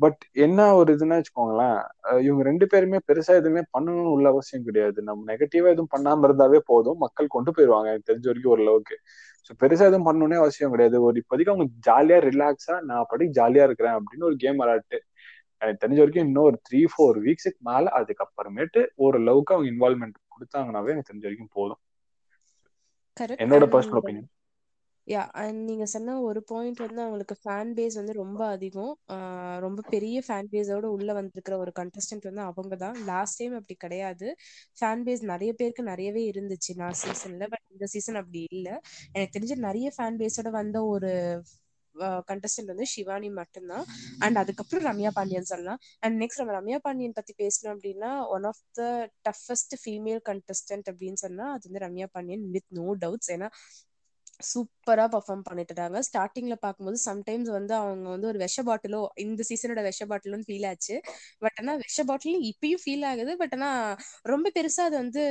[0.00, 1.78] பட் என்ன ஒரு இதுன்னா வச்சுக்கோங்களேன்
[2.26, 4.98] இவங்க ரெண்டு பேருமே பெருசா எதுவுமே பண்ணணும்னு உள்ள அவசியம் கிடையாது.
[5.08, 6.98] நம்ம நெகட்டிவா எதுவும் பண்ணாம இருந்தாவே போதும்.
[7.04, 8.96] மக்கள் கொண்டு போயிருவாங்க எனக்கு தெரிஞ்ச வரைக்கும் ஓரளவுக்கு.
[9.46, 10.96] ஸோ பெருசா எதுவும் பண்ணணும்னே அவசியம் கிடையாது.
[11.08, 14.98] ஒரு இப்போதைக்கு அவங்க ஜாலியா ரிலாக்ஸா நான் படி ஜாலியா இருக்கிறேன் அப்படின்னு ஒரு கேம் விளையாட்டு.
[15.62, 21.10] எனக்கு தெரிஞ்ச வரைக்கும் இன்னும் ஒரு த்ரீ ஃபோர் வீக்ஸுக்கு மேல அதுக்கப்புறமேட்டு ஓரளவுக்கு அவங்க இன்வால்மெண்ட் கொடுத்தாங்கனாவே எனக்கு
[21.12, 21.80] தெரிஞ்ச வரைக்கும் போதும்.
[23.42, 24.28] என்னோட பர்சனல் ஒப்பீனியன்
[25.06, 28.92] யா அண்ட் நீங்க சொன்ன ஒரு பாயிண்ட் வந்து அவங்களுக்கு ஃபேன் பேஸ் வந்து ரொம்ப அதிகம்.
[29.64, 32.96] ரொம்ப பெரிய ஃபேன் பேஸோட உள்ள வந்திருக்கிற ஒரு கண்டஸ்டன்ட் வந்து அவங்க தான்.
[33.10, 34.28] லாஸ்ட் டைம் அப்படி கிடையாது.
[34.80, 38.74] ஃபேன் பேஸ் நிறைய பேருக்கு நிறையவே இருந்துச்சு லாஸ்ட் சீசன்ல பட் இந்த சீசன் அப்படி இல்லை.
[39.14, 41.12] எனக்கு தெரிஞ்ச நிறைய ஃபேன் பேஸோட வந்த ஒரு
[42.30, 43.84] கண்டஸ்டன்ட் வந்து சிவானி மட்டும்தான்.
[44.18, 45.80] அண்ட் அதுக்கப்புறம் ரம்யா பாண்டியன் சொல்லலாம்.
[46.00, 48.82] அண்ட் நெக்ஸ்ட் நம்ம ரம்யா பாண்டியன் பத்தி பேசணும் அப்படின்னா one of the
[49.28, 53.48] toughest female contestant அப்படின்னு சொன்னா அது வந்து Ramya Pandian with no doubts ஏன்னா
[54.48, 60.06] சூப்பரா பர்ஃபார்ம் பண்ணிட்டுறாங்க ஸ்டார்டிங்ல பார்க்கும்போது சம்டைம்ஸ் வந்து அவங்க வந்து ஒரு விஷ பாட்டிலோ இந்த சீசனோட விஷ
[60.06, 60.96] பாட்டிலும் ஃபீல் ஆச்சு.
[61.40, 63.32] பட் ஆனா விஷ பாட்டில் இப்பயும் ஃபீல் ஆகுது.
[63.36, 63.70] பட் ஆனா
[64.24, 65.22] ரொம்ப பெருசா அது வந்து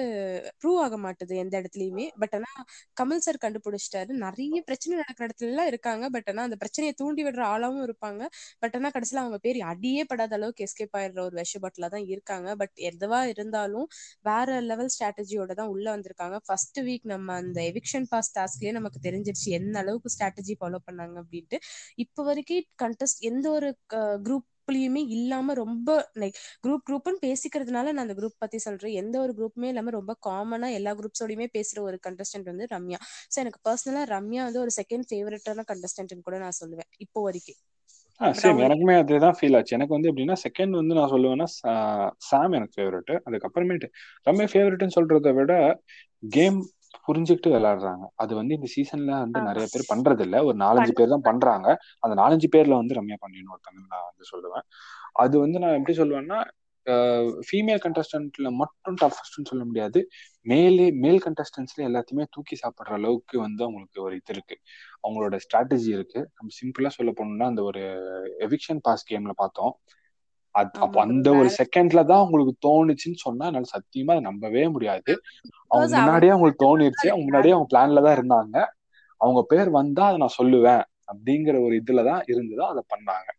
[0.61, 2.07] ப்ரூவ் ஆக மாட்டுது எந்த இடத்துலயுமே.
[2.21, 2.51] பட் ஆனா
[2.97, 4.11] கமல் சார் கண்டுபிடிச்சிட்டாரு.
[4.25, 6.05] நிறைய பிரச்சனை நடக்கிற இடத்துல எல்லாம் இருக்காங்க.
[6.09, 8.21] பட் ஆனா அந்த பிரச்சனையை தூண்டி விடுற ஆளாவும் இருப்பாங்க.
[8.63, 12.49] பட் ஆனா கடைசியில அவங்க பேர் அடியே படாத அளவுக்கு எஸ்கேப் ஆயிடுற ஒரு விஷ பாட்டிலா தான் இருக்காங்க.
[12.55, 13.87] பட் எதுவா இருந்தாலும்
[14.25, 16.37] வேற லெவல் ஸ்ட்ராட்டஜியோட தான் உள்ள வந்திருக்காங்க.
[16.47, 21.59] ஃபர்ஸ்ட் வீக் நம்ம அந்த எவிக்ஷன் பாஸ் டாஸ்க்லயே நமக்கு தெரிஞ்சிருச்சு எந்த அளவுக்கு ஸ்ட்ராட்டஜி ஃபாலோ பண்ணாங்க அப்படின்ட்டு.
[22.03, 23.69] இப்போ வரைக்கும் கண்டஸ்ட் எந்த ஒரு
[24.25, 28.95] குரூப் குரூப்லயுமே இல்லாம ரொம்ப லைக் குரூப் குரூப்னு பேசிக்கிறதுனால நான் அந்த குரூப் பத்தி சொல்றேன்.
[29.01, 32.99] எந்த ஒரு குரூப்புமே இல்லாம ரொம்ப காமனா எல்லா குரூப்ஸோடயுமே பேசுற ஒரு கண்டஸ்டன்ட் வந்து ரம்யா.
[33.29, 37.59] ஸோ எனக்கு பர்சனலா ரம்யா வந்து ஒரு செகண்ட் ஃபேவரட்டான கண்டஸ்டன்ட் கூட நான் சொல்லுவேன் இப்போ வரைக்கும்.
[38.37, 39.75] சேம் எனக்குமே அதுதான் ஃபீல் ஆச்சு.
[39.77, 41.47] எனக்கு வந்து எப்படின்னா செகண்ட் வந்து நான் சொல்லுவேன்னா
[42.27, 43.87] சாம் எனக்கு ஃபேவரட் அதுக்கப்புறமேட்டு
[44.27, 45.53] ரம்யா ஃபேவரட்னு சொல்றதை விட
[46.31, 46.59] கேம்
[47.07, 48.05] புரிஞ்சுக்கிட்டு விளையாடுறாங்க.
[48.15, 51.67] அது வந்து இந்த சீசன்ல வந்து நிறைய பேர் பண்றது இல்ல ஒரு நாலஞ்சு பேர் தான் பண்றாங்க.
[51.99, 54.65] அந்த நாலஞ்சு பேர்ல வந்து ரம்யா பாண்டியன் ஒருத்தங்க நான் வந்து சொல்லுவேன்.
[55.15, 56.39] அது வந்து நான் எப்படி சொல்லுவேன்னா
[57.47, 59.99] ஃபீமேல் கண்டஸ்டன்ட்ல மட்டும் டஃபஸ்ட்னு சொல்ல முடியாது.
[60.45, 64.55] மேலே மேல் கண்டஸ்டன்ஸ்ல எல்லாத்தையுமே தூக்கி சாப்பிடுற அளவுக்கு வந்து அவங்களுக்கு ஒரு இது இருக்கு.
[65.03, 66.21] அவங்களோட ஸ்ட்ராட்டஜி இருக்கு.
[66.35, 67.83] நம்ம சிம்பிளா சொல்ல போனோம்னா அந்த ஒரு
[68.39, 69.73] எவிக்ஷன் பாஸ் கேம்ல பார்த்தோம்.
[70.51, 75.13] அப்ப அந்த ஒரு செகண்ட்ல தான் உங்களுக்கு தோணுச்சுன்னு சொன்னா என்னால சத்தியமா அதை நம்பவே முடியாது.
[75.67, 77.07] அவங்க முன்னாடியே அவங்களுக்கு தோணிருச்சு.
[77.09, 78.55] அவங்க முன்னாடியே அவங்க பிளான்ல தான் இருந்தாங்க.
[79.21, 83.29] அவங்க பேர் வந்தா அதை நான் சொல்லுவேன் அப்படிங்கிற ஒரு இதுலதான் இருந்துதான் அதை பண்ணாங்க.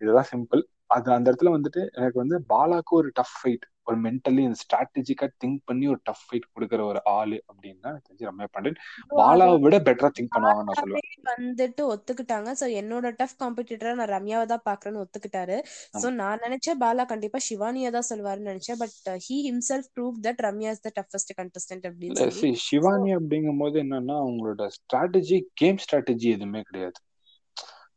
[0.00, 5.26] இதுதான் சிம்பிள் அது அந்த இடத்துல வந்துட்டு எனக்கு வந்து பாலாக்கு ஒரு டஃப் ஃபைட் ஒரு மென்டலி ஸ்ட்ராட்டஜிக்கா
[5.42, 8.78] திங்க் பண்ணி ஒரு டஃப் ஃபைட் கொடுக்குற ஒரு ஆளு அப்படின்னா எனக்கு தெரிஞ்சு ரம்யா பாண்டியன்.
[9.20, 11.06] பாலாவை விட பெட்டரா திங்க் பண்ணுவாங்கன்னு நான் சொல்லுவேன்.
[11.32, 12.52] வந்துட்டு ஒத்துக்கிட்டாங்க.
[12.60, 15.58] சோ என்னோட டஃப் காம்படிட்டரா நான் ரம்யாவை தான் பாக்குறேன்னு ஒத்துக்கிட்டாரு.
[16.02, 18.80] சோ நான் நினைச்சேன் பாலா கண்டிப்பா சிவானியா தான் சொல்லுவாருன்னு நினைச்சேன்.
[18.84, 24.16] But he himself prove that Ramya is the toughest contestant அப்படின்னு சிவானி அப்படிங்கும் போது என்னன்னா
[24.24, 26.98] அவங்களோட ஸ்ட்ராட்டஜி கேம் ஸ்ட்ராட்டஜி எதுவுமே கிடையாது.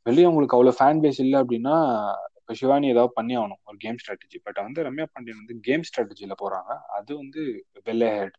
[0.05, 1.75] வெளியே உங்களுக்கு அவ்வளவு ஃபேன் பேஸ் இல்லை அப்படின்னா
[2.53, 6.33] இப்போ சிவானி ஏதாவது பண்ணி ஆகணும் ஒரு கேம் ஸ்ட்ராட்டஜி பட் வந்து ரம்யா பாண்டியன் வந்து கேம் ஸ்ட்ராட்டஜியில்
[6.41, 7.41] போகிறாங்க அது வந்து
[7.87, 8.37] வெள்ளை ஹெட்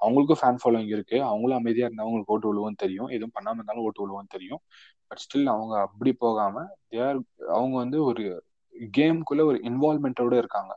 [0.00, 1.16] அவங்களுக்கும் ஃபேன் ஃபாலோயிங் இருக்கு.
[1.28, 3.08] அவங்களும் அமைதியாக இருந்தால் அவங்களுக்கு ஓட்டு விழுவும் தெரியும்.
[3.08, 4.62] எதுவும் பண்ணாமல் இருந்தாலும் ஓட்டு விழுவும் தெரியும்.
[5.10, 8.24] பட் ஸ்டில் அவங்க அப்படி போகாம தேர் அவங்க வந்து ஒரு
[8.98, 10.72] கேம்குள்ள ஒரு இன்வால்மெண்டோட இருக்காங்க.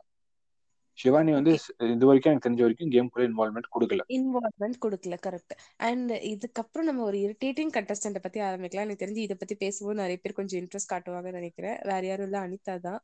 [0.98, 1.52] ஷிவானி வந்து
[1.94, 4.02] இது வரைக்கும் எனக்கு தெரிஞ்ச வரைக்கும் கேம்குள்ள இன்வால்மெண்ட் கொடுக்கல.
[4.18, 5.54] இன்வால்மெண்ட் கொடுக்கல கரெக்ட்
[5.88, 8.86] அண்ட் இதுக்கப்புறம் நம்ம ஒரு இரிட்டேட்டிங் கண்டஸ்டன்ட் பத்தி ஆரம்பிக்கலாம்.
[8.88, 11.76] எனக்கு தெரிஞ்சு இதை பத்தி பேசும்போது நிறைய பேர் கொஞ்சம் இன்ட்ரெஸ்ட் காட்டுவாங்கன்னு நினைக்கிறேன்.
[11.90, 13.00] வேற யாரும் இல்ல அனிதா தான்.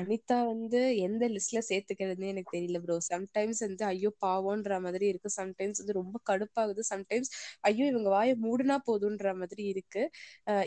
[0.00, 5.30] அனிதா வந்து எந்த லிஸ்ட்ல சேர்த்துக்கிறதுன்னு எனக்கு தெரியல ப்ரோ சம்டைம்ஸ் வந்து ஐயோ பாவோன்ற மாதிரி இருக்கு.
[5.40, 6.84] சம்டைம்ஸ் வந்து ரொம்ப கடுப்பாகுது.
[6.92, 7.32] சம்டைம்ஸ்
[7.70, 10.04] ஐயோ இவங்க வாயை மூடுனா போதுன்ற மாதிரி இருக்கு.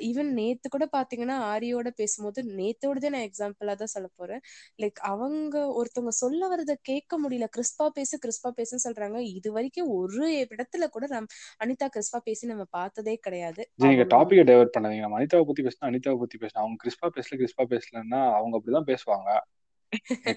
[0.10, 4.44] ஈவன் நேத்து கூட பாத்தீங்கன்னா ஆரியோட பேசும்போது நேத்தோடதே நான் எக்ஸாம்பிளா தான் சொல்ல போறேன்.
[4.84, 7.48] லைக் அவங்க ஒருத்தவங்க சொல்ல வரத கேட்க முடியல.
[7.56, 9.20] கிறிஸ்பா பேசு கிறிஸ்பா பேசுன்னு சொல்றாங்க.
[9.38, 11.30] இது வரைக்கும் ஒரு இடத்துல கூட நம்
[11.64, 13.64] அனிதா கிறிஸ்பா பேசி நம்ம பார்த்ததே கிடையாது.
[13.76, 15.04] நீங்க டாபிக் டைவர்ட் பண்ணாதீங்க.
[15.06, 19.30] நம்ம அனிதாவை பத்தி பேசினா அனிதாவை பத்தி பேசினா அவங்க கிறிஸ்பா பேசல கிறிஸ்பா பேசலன்னா அவங்க அப்படிதான் பேசுவாங்க.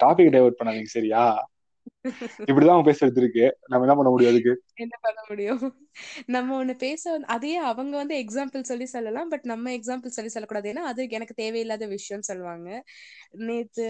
[0.02, 1.24] டாபிக் டைவர்ட் பண்ணாதீங்க சரியா?
[2.48, 3.44] இப்படிதான் பேசுறது இருக்கு.
[3.68, 4.52] நம்ம என்ன பண்ண முடியும் அதுக்கு?
[4.84, 5.62] என்ன பண்ண முடியும்?
[6.26, 10.68] நம்ம ஒண்ணு பேச அதே அவங்க வந்து எக்ஸாம்பிள் சொல்லி சொல்லலாம் பட் நம்ம எக்ஸாம்பிள் சொல்லி சொல்லக்கூடாது.
[10.72, 12.68] ஏன்னா அது எனக்கு தேவையில்லாத விஷயம் சொல்லுவாங்க.
[13.48, 13.86] நேத்து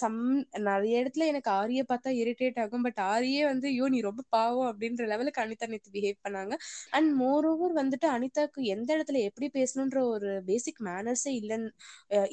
[0.00, 0.20] சம்
[0.68, 5.06] நிறைய இடத்துல எனக்கு ஆரிய பார்த்தா இரிட்டேட் ஆகும் பட் ஆரியே வந்து ஐயோ நீ ரொம்ப பாவம் அப்படின்ற
[5.06, 6.54] லெவலுக்கு அனிதா நேத்து பிஹேவ் பண்ணாங்க.
[6.90, 11.70] அண்ட் மோர் ஓவர் வந்துட்டு அனிதாக்கு எந்த இடத்துல எப்படி பேசணுன்ற ஒரு பேசிக் மேனர்ஸே இல்லைன்னு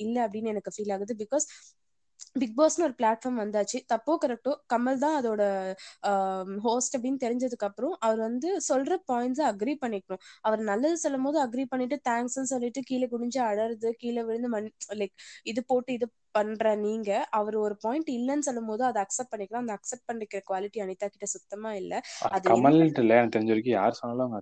[0.06, 1.16] இல்ல அப்படின்னு எனக்கு ஃபீல் ஆகுது.
[1.24, 1.48] பிகாஸ்
[2.36, 3.78] பிக் பாஸ்னு ஒரு பிளாட்ஃபார்ம் வந்தாச்சு.
[3.92, 5.44] தப்போ கரெக்டோ கமல் தான் அதோட
[6.66, 10.22] ஹோஸ்ட் அப்படின்னு தெரிஞ்சதுக்கு அப்புறம் அவர் வந்து சொல்ற பாயிண்ட்ஸை அக்ரி பண்ணிக்கணும்.
[10.48, 14.70] அவர் நல்லது சொல்லும் போது அக்ரி பண்ணிட்டு தேங்க்ஸ்ன்னு சொல்லிட்டு கீழே குனிஞ்சு அழறது கீழே விழுந்து மண்
[15.02, 15.16] லைக்
[15.52, 19.64] இது போட்டு இது பண்ற நீங்க அவர் ஒரு பாயிண்ட் இல்லைன்னு சொல்லும் போது அதை அக்செப்ட் பண்ணிக்கலாம்.
[19.66, 21.94] அந்த அக்செப்ட் பண்ணிக்கிற குவாலிட்டி அனிதா கிட்ட சுத்தமா இல்ல.
[22.32, 22.50] அது
[23.76, 24.34] யார் சொன்னாலும்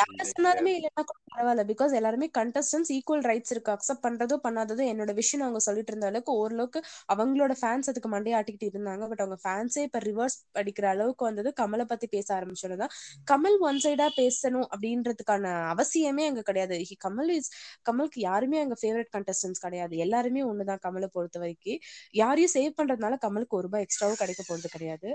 [0.00, 1.64] யார் சொன்னாலுமே இல்லைன்னா கூட பரவாயில்ல.
[1.72, 3.72] பிகாஸ் எல்லாருமே கண்டஸ்டன்ஸ் ஈக்குவல் ரைட்ஸ் இருக்கு.
[3.76, 6.80] அக்செப்ட் பண்றதோ பண்ணாததோ என்னோட விஷயம் அவங்க சொல்லிட்டு இருந்த அளவுக்கு ஓரளவுக்கு
[7.14, 9.08] அவங்களோட ஃபேன்ஸ் அதுக்கு மண்டையை ஆட்டிக்கிட்டு இருந்தாங்க.
[9.08, 11.52] பட் அவங்க ஃபேன்ஸே இப்ப ரிவர்ஸ் அடிக்கிற அளவுக்கு வந்தது.
[11.60, 12.88] கமலை பத்தி பேச ஆரம்பிச்சோன்னா
[13.32, 16.76] கமல் ஒன் சைடா பேசணும் அப்படின்றதுக்கான அவசியமே அங்க கிடையாது.
[17.06, 17.50] கமல் இஸ்
[17.90, 19.96] கமலுக்கு யாருமே அங்க ஃபேவரட் கண்டஸ்டன்ஸ் கிடையாது.
[19.96, 20.82] எல்லாருமே ஒண்ணுதான்.
[20.86, 21.80] கமலை பொறுத்த வரைக்கும்
[22.14, 25.10] யாரையும் சேவ் பண்றதுனால கமலுக்கு ஒரு ரூபாய் எக்ஸ்ட்ராவும் கிடைக்க போறது கிடையாது.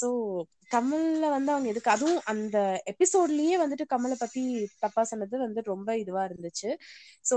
[0.00, 0.08] சோ
[0.70, 2.56] கமல்ல வந்து அவங்க எதுக்கு அதுவும் அந்த
[2.92, 4.42] எபிசோட்லயே வந்துட்டு கமலை பத்தி
[4.84, 6.70] தப்பா சொன்னது வந்து ரொம்ப இதுவா இருந்துச்சு.
[7.24, 7.36] சோ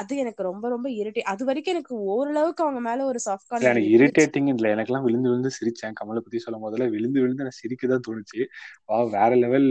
[0.00, 4.48] அது எனக்கு ரொம்ப ரொம்ப இரிட்டே அது வரைக்கும் எனக்கு ஓரளவுக்கு அவங்க மேல ஒரு சாஃப்ட் எனக்கு இரிட்டேட்டிங்
[4.52, 4.66] இல்ல.
[4.74, 5.96] எனக்கெல்லாம் விழுந்து விழுந்து சிரிச்சேன்.
[5.98, 8.40] கமலை பத்தி சொல்லும் போதுல விழுந்து விழுந்து எனக்கு சிரிக்கதான் தோணுச்சு.
[8.88, 9.68] வா வேற லெவல்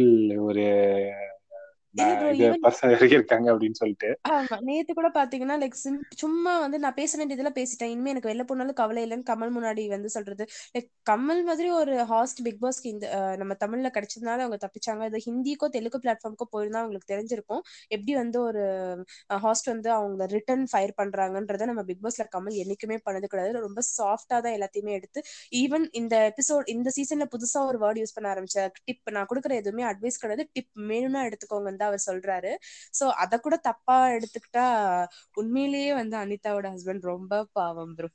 [0.47, 0.65] ஒரு
[3.15, 4.09] இருக்காங்க அப்படின்னு சொல்லிட்டு.
[4.35, 5.77] ஆமா நேத்து கூட பாத்தீங்கன்னா லைக்
[6.21, 7.91] சும்மா வந்து நான் பேச வேண்டியதுல பேசிட்டேன்.
[7.93, 10.43] இனிமே எனக்கு வெளில போனாலும் கவலை இல்லைன்னு கமல் முன்னாடி வந்து சொல்றது.
[10.75, 13.07] லைக் கமல் மாதிரி ஒரு ஹாஸ்ட் பிக் பாஸ்க்கு இந்த
[13.41, 15.03] நம்ம தமிழ்ல கிடைச்சதுனால அவங்க தப்பிச்சாங்க.
[15.11, 17.63] இது ஹிந்திக்கோ தெலுங்கு பிளாட்ஃபார்முக்கோ போயிருந்தா அவங்களுக்கு தெரிஞ்சிருக்கும்.
[17.95, 18.63] எப்படி வந்து ஒரு
[19.45, 23.65] ஹாஸ்ட் வந்து அவங்க ரிட்டர்ன் ஃபயர் பண்றாங்கன்றத நம்ம பிக் பாஸ்ல கமல் என்னைக்குமே பண்ணது கிடையாது.
[23.67, 25.19] ரொம்ப சாஃப்டா தான் எல்லாத்தையுமே எடுத்து
[25.61, 29.85] ஈவன் இந்த எபிசோட் இந்த சீசன்ல புதுசா ஒரு வேர்ட் யூஸ் பண்ண ஆரம்பிச்ச டிப் நான் கொடுக்குற எதுவுமே
[29.91, 30.45] அட்வைஸ் கிடையாது.
[30.55, 32.53] டிப் வேணும்னா எடுத்துக்கோங்கன்னு தான் அவர் சொல்றாரு.
[32.99, 34.65] சோ அத கூட தப்பா எடுத்துக்கிட்டா
[35.37, 38.09] உண்மையிலேயே வந்து அனிதாவோட ஹஸ்பண்ட் ரொம்ப பாவம் ப்ரோ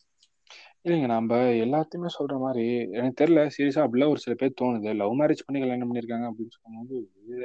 [0.84, 1.32] இல்லைங்க நம்ம
[1.64, 4.90] எல்லாத்தையுமே சொல்ற மாதிரி எனக்கு தெரியல சீரியஸா அப்படிலாம் ஒரு சில பேர் தோணுது.
[5.00, 6.94] லவ் மேரேஜ் பண்ணி கல்யாணம் பண்ணிருக்காங்க அப்படின்னு சொல்லும்போது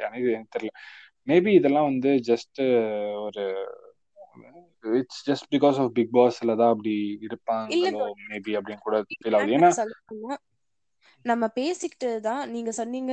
[0.08, 0.74] எனக்கு எனக்கு தெரியல.
[1.28, 2.62] மேபி இதெல்லாம் வந்து ஜஸ்ட்
[3.26, 3.44] ஒரு
[5.00, 6.94] it's just because of Bigg பாஸ்ல தான் அப்படி
[7.28, 9.56] இருப்பாங்களோ மேபி அப்படின்னு கூட ஃபீல் ஆகுது.
[9.58, 9.72] ஏன்னா
[11.26, 13.12] நம்ம பேசிக்கிட்டு தான் நீங்க சொன்னீங்க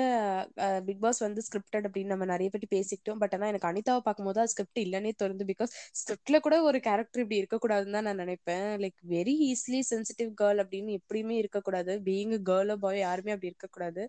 [0.86, 3.20] பிக் பாஸ் வந்து ஸ்கிரிப்டட் அப்படின்னு நம்ம நிறைய பேட்டி பேசிக்கிட்டோம்.
[3.22, 5.44] பட் ஆனா எனக்கு அனிதாவை பார்க்கும்போது அது ஸ்கிரிப்ட் இல்லைன்னே தோணுது.
[5.52, 8.66] பிகாஸ் ஸ்கிரிப்ட்ல கூட ஒரு கேரக்டர் இப்படி இருக்கக்கூடாதுன்னு தான் நான் நினைப்பேன்.
[8.84, 11.94] Like very easily sensitive girl அப்படின்னு எப்படியுமே இருக்கக்கூடாது.
[12.08, 14.04] பீயிங் கேர்ளோ பாய் யாருமே அப்படி இருக்கக்கூடாது.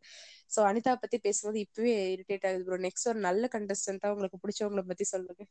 [0.56, 5.08] ஸோ அனிதா பத்தி பேசும்போது இப்பவே இரிட்டேட் ஆகுது ப்ரோ நெக்ஸ்ட் ஒரு நல்ல கண்டஸ்டன்டா உங்களுக்கு பிடிச்சவங்களை பத்தி
[5.16, 5.44] சொல்லுங்க.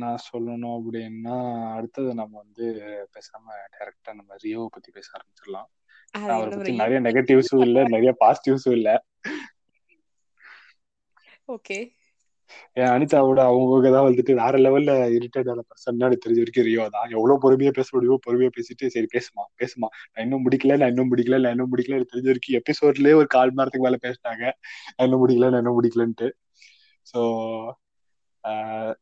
[0.00, 1.36] நான் சொல்லணும் அப்படின்னா
[1.76, 2.66] அடுத்தது நம்ம வந்து
[3.14, 5.70] பேசாம டைரக்டா நம்ம ரியோவை பத்தி பேச ஆரம்பிச்சிடலாம்.
[6.30, 8.88] அவரை பத்தி நிறைய நெகட்டிவ்ஸும் இல்ல நிறைய பாசிட்டிவ்ஸும் இல்ல.
[11.48, 11.78] ஓகே
[12.76, 17.08] ஏன் அனிதாவோட அவங்க தான் வந்துட்டு வேற லெவல்ல இரிட்டேட் ஆன பர்சன் எனக்கு தெரிஞ்ச வரைக்கும் ரியோ தான்.
[17.16, 19.88] எவ்வளவு பொறுமையா பேச முடியுமோ பொறுமையா பேசிட்டு சரி பேசுமா பேசுமா.
[20.10, 21.96] நான் இன்னும் முடிக்கல நான் இன்னும் முடிக்கல நான் இன்னும் முடிக்கல.
[21.98, 24.44] எனக்கு தெரிஞ்ச வரைக்கும் எபிசோட்லயே ஒரு கால் மணி நேரத்துக்கு மேல பேசிட்டாங்க
[24.90, 26.28] நான் இன்னும் முடிக்கல நான் இன்னும் முடிக்கலன்ட்டு.
[27.06, 27.20] ஸோ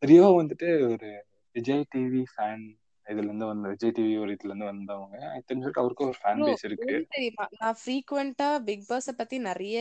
[0.02, 1.08] ரியோ வந்துட்டு ஒரு
[1.56, 2.64] விஜய் டிவி ஃபேன்
[3.12, 5.16] இதுல இருந்து வந்த விஜய் டிவி ஒரு இதுல இருந்து வந்தவங்க.
[5.26, 6.96] எனக்கு தெரிஞ்ச வரைக்கும் அவருக்கு ஒரு ஃபேன் பேஸ் இருக்கு.
[7.08, 7.44] தெரியுமா?
[7.56, 9.76] நான் ஃப்ரீக்வெண்டா பிக் பாஸ பத்தி நிறைய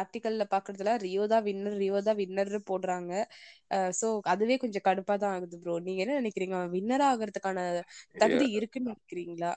[0.00, 3.12] ஆர்டிக்கல்ல பாக்குறதுல ரியோ தான் வின்னர் ரியோ தான் வின்னர் போடுறாங்க.
[3.98, 6.42] சோ அதுவே கொஞ்சம் கடுப்பா தான் ஆகுது ப்ரோ நீங்க என்ன நினைக்கிறீங்க?
[6.76, 7.58] வின்னர் ஆகிறதுக்கான
[8.18, 9.52] தகுதி இருக்குன்னு நினைக்கிறீங்களா?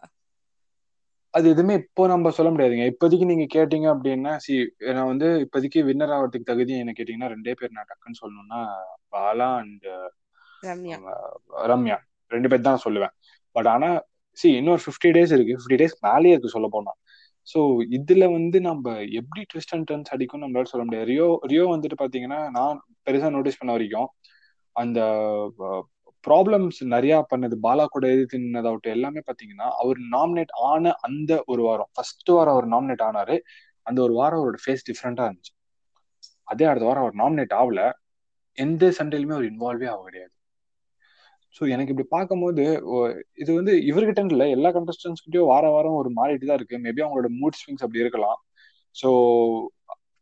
[1.34, 2.86] அது எதுவுமே இப்போ நம்ம சொல்ல முடியாதுங்க.
[2.92, 4.54] இப்போதைக்கு நீங்க கேட்டீங்க அப்படின்னா சி
[4.90, 8.62] நான் வந்து இப்போதைக்கு வின்னர் ஆகிறதுக்கு தகுதி என்ன கேட்டீங்கன்னா ரெண்டே பேர் நான் டக்குன்னு சொல்லணும்னா
[9.14, 9.88] பாலா அண்ட்
[10.64, 11.00] ரம்யா.
[11.68, 11.98] ரம்யா.
[12.32, 13.14] ரெண்டு பேர் தான் சொல்லுவேன்.
[13.56, 13.90] பட் ஆனா
[14.38, 15.58] சி இன்னொரு ஃபிஃப்டி டேஸ் இருக்கு.
[15.60, 16.92] ஃபிஃப்டி டேஸ் மேலேயே இருக்கு சொல்ல போனா.
[17.48, 17.60] ஸோ
[17.98, 21.08] இதுல வந்து நம்ம எப்படி ட்விஸ்ட் அண்ட் டர்ன்ஸ் அடிக்கும் நம்மளால சொல்ல முடியாது.
[21.08, 24.10] ரியோ ரியோ வந்துட்டு பாத்தீங்கன்னா நான் பெருசா நோட்டீஸ் பண்ண வரைக்கும்
[24.76, 25.00] அந்த
[26.28, 31.90] ப்ராப்ளம்ஸ் நிறைய பண்ணது பாலா கூட எதிர்த்து நின்னதாகட்டும் எல்லாமே பாத்தீங்கன்னா அவர் நாமினேட் ஆன அந்த ஒரு வாரம்
[31.94, 33.36] ஃபர்ஸ்ட் வாரம் அவர் நாமினேட் ஆனாரு.
[33.86, 35.54] அந்த ஒரு வாரம் அவரோட ஃபேஸ் டிஃப்ரெண்டா இருந்துச்சு.
[36.44, 37.82] அதே அடுத்த வாரம் அவர் நாமினேட் ஆகல.
[38.58, 40.34] எந்த சண்டையிலுமே அவர் இன்வால்வே ஆக கிடையாது.
[41.58, 42.64] ஸோ எனக்கு இப்படி பார்க்கும்போது
[43.42, 44.48] இது வந்து இவர்கிட்ட இல்லை.
[44.56, 46.78] எல்லா கண்டஸ்டன்ஸ்கிட்டயும் வார வாரம் ஒரு மாறிட்டு தான் இருக்கு.
[46.86, 48.40] மேபி அவங்களோட மூட் ஸ்விங்ஸ் அப்படி இருக்கலாம்.
[48.96, 49.10] ஸோ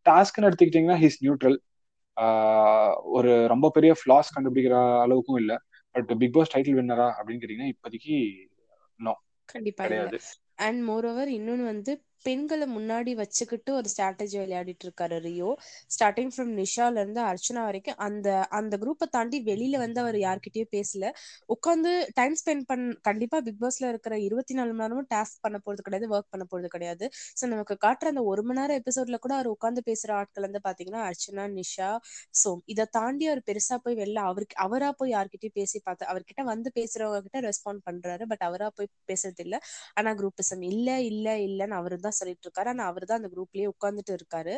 [0.05, 1.57] டாஸ்க்னு எடுத்துக்கிட்டிங்கன்னா ஹீஸ் நியூட்ரல்
[3.17, 5.57] ஒரு ரொம்ப பெரிய ஃபிளாஸ் கண்டுபிடிக்கிற அளவுக்கும் இல்லை.
[5.95, 8.15] பட் பிக் பாஸ் டைட்டில் வின்னரா அப்படின்னு கேட்டீங்கன்னா இப்போதைக்கு
[8.99, 9.13] நோ
[9.49, 10.19] கண்டிப்பா இல்ல.
[10.65, 11.91] அண்ட் மோர் ஓவர் இன்னொன்னு வந்து
[12.25, 15.49] பெண்களை முன்னாடி வச்சுக்கிட்டு ஒரு ஸ்ட்ராட்டஜி விளையாடிட்டு இருக்காரு ரியோ.
[15.91, 18.27] ஸ்டார்டிங் ஃப்ரம் நிஷால இருந்து அர்ச்சனா வரைக்கும் அந்த
[18.59, 21.05] அந்த குரூப்பை தாண்டி வெளியில வந்து அவர் யார்கிட்டயும் பேசல.
[21.55, 25.83] உட்காந்து டைம் ஸ்பெண்ட் பண் கண்டிப்பா பிக் பாஸ்ல இருக்கிற இருபத்தி நாலு மணி நேரமும் டாஸ்க் பண்ண போறது
[25.83, 27.05] கிடையாது ஒர்க் பண்ண போறது கிடையாது.
[27.35, 31.03] ஸோ நமக்கு காட்டுற அந்த ஒரு மணி நேரம் எபிசோட்ல கூட அவர் உட்காந்து பேசுற ஆட்கள் வந்து பாத்தீங்கன்னா
[31.07, 31.89] அர்ச்சனா நிஷா.
[32.35, 36.69] சோம் இதை தாண்டி அவர் பெருசா போய் வெளில அவருக்கு அவரா போய் யார்கிட்டயும் பேசி பார்த்து அவர்கிட்ட வந்து
[36.77, 39.55] பேசுறவங்க கிட்ட ரெஸ்பாண்ட் பண்றாரு பட் அவரா போய் பேசுறது இல்ல.
[39.97, 44.13] ஆனா குரூப்பிசம் இல்ல இல்ல இல்லன்னு அவரு தான் சொல்லிட்டு இருக்காரு ஆனா அவர் தான் அந்த குரூப்லயே உட்கார்ந்துட்டு
[44.19, 44.55] இருக்காரு.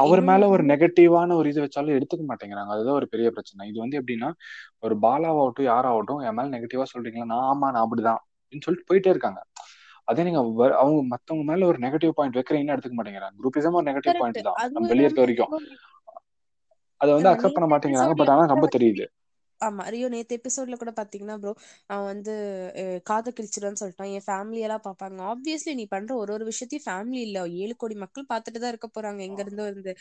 [0.00, 2.72] அவர் மேல ஒரு நெகட்டிவான ஒரு இது வச்சாலும் எடுத்துக்க மாட்டேங்கிறாங்க.
[2.74, 3.66] அதுதான் ஒரு பெரிய பிரச்சனை.
[3.70, 4.30] இது வந்து எப்படின்னா
[4.82, 7.28] ஒரு பாலாவாகட்டும் யாராகட்டும் என் மேல நெகட்டிவா சொல்றீங்களா?
[7.32, 8.20] நான் ஆமா நான் அப்படிதான்.
[8.42, 9.40] அப்படின்னு சொல்லிட்டு போயிட்டே இருக்காங்க.
[10.08, 10.40] அதே நீங்க
[10.80, 13.36] அவங்க மத்தவங்க மேல ஒரு நெகட்டிவ் பாயிண்ட் வைக்கிறீங்கன்னு எடுத்துக்க மாட்டேங்கிறாங்க.
[13.40, 14.60] குரூப்பிசம் ஒரு நெகட்டிவ் பாயிண்ட் தான்.
[14.74, 15.52] நம்ம வெளியே இருக்க வரைக்கும்.
[17.00, 18.14] அதை வந்து அக்செப்ட் பண்ண மாட்டேங்கிறாங்க.
[18.20, 19.04] பட் ஆனா ரொம்ப தெரியுது.
[19.62, 21.52] ஆமா ரியோ நேத்து எபிசோட்ல கூட பாத்தீங்கன்னா ப்ரோ
[21.90, 22.32] அவன் வந்து
[23.06, 24.12] காத கிழிச்சிடுன்னு சொல்லிட்டான்.
[24.16, 25.18] என் ஃபேமிலி எல்லாம் பாப்பாங்க.
[25.32, 27.38] ஆப்வியஸ்லி நீ பண்ற ஒரு ஒரு விஷயத்தையும் ஃபேமிலி இல்ல.
[27.60, 29.20] ஏழு கோடி மக்கள் பார்த்துட்டு தான் இருக்க போறாங்க.
[29.28, 29.94] எங்க இருந்தோ இருந்து.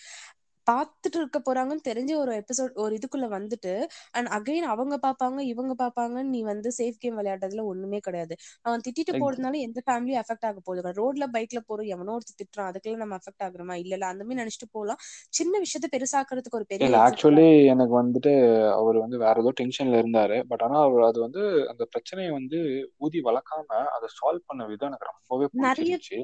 [0.67, 3.73] பார்த்துட்டு இருக்க போறாங்கன்னு தெரிஞ்ச ஒரு எபிசோட் ஒரு இதுக்குள்ள வந்துட்டு
[4.13, 8.35] அண்ட் அகைன் அவங்க பாப்பாங்க இவங்க பாப்பாங்கன்னு நீ வந்து சேஃப் கேம் விளையாடுறதுல ஒண்ணுமே கிடையாது.
[8.65, 12.97] அவன் திட்டிட்டு போறதுனால எந்த ஃபேமிலியும் அஃபெக்ட் ஆக போகுது ரோட்ல பைக்ல போறோம் எவனோ ஒருத்தர் திட்டுறான் அதுக்குள்ள
[12.97, 13.77] நம்ம அஃபெக்ட் ஆகுறோமா?
[13.83, 15.01] இல்ல இல்ல அந்த மாதிரி நினைச்சிட்டு போகலாம்
[15.33, 18.31] சின்ன விஷயத்த பெருசாக்குறதுக்கு ஒரு பெரிய ஆக்சுவலி எனக்கு வந்துட்டு
[18.77, 20.37] அவர் வந்து வேற ஏதோ டென்ஷன்ல இருந்தாரு.
[20.49, 22.59] பட் ஆனா அவர் அது வந்து அந்த பிரச்சனையை வந்து
[22.99, 26.19] ஊதி வளர்க்காம அதை சால்வ் பண்ண விதம் எனக்கு ரொம்பவே பிடிச்சிருந்துச்சு.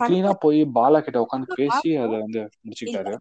[0.00, 3.14] கிளீனா போய் பாலா கிட்ட உட்காந்து பேசி அதை வந்து முடிச்சுக்கிட்டாரு.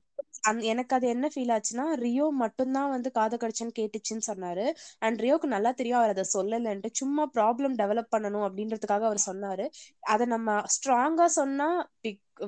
[0.71, 4.65] எனக்கு அது என்ன ஃபீல் ஆச்சுன்னா ரியோ மட்டும்தான் வந்து காத கடிச்சன்னு கேட்டுச்சுன்னு சொன்னாரு.
[4.99, 6.89] அண்ட் ரியோக்கு நல்லா தெரியும் அவர் அதை சொல்லலன்ட்டு.
[6.93, 9.65] சும்மா ப்ராப்ளம் டெவலப் பண்ணணும் அப்படின்றதுக்காக அவர் சொன்னாரு.
[10.13, 11.69] அதை நம்ம ஸ்ட்ராங்கா சொன்னா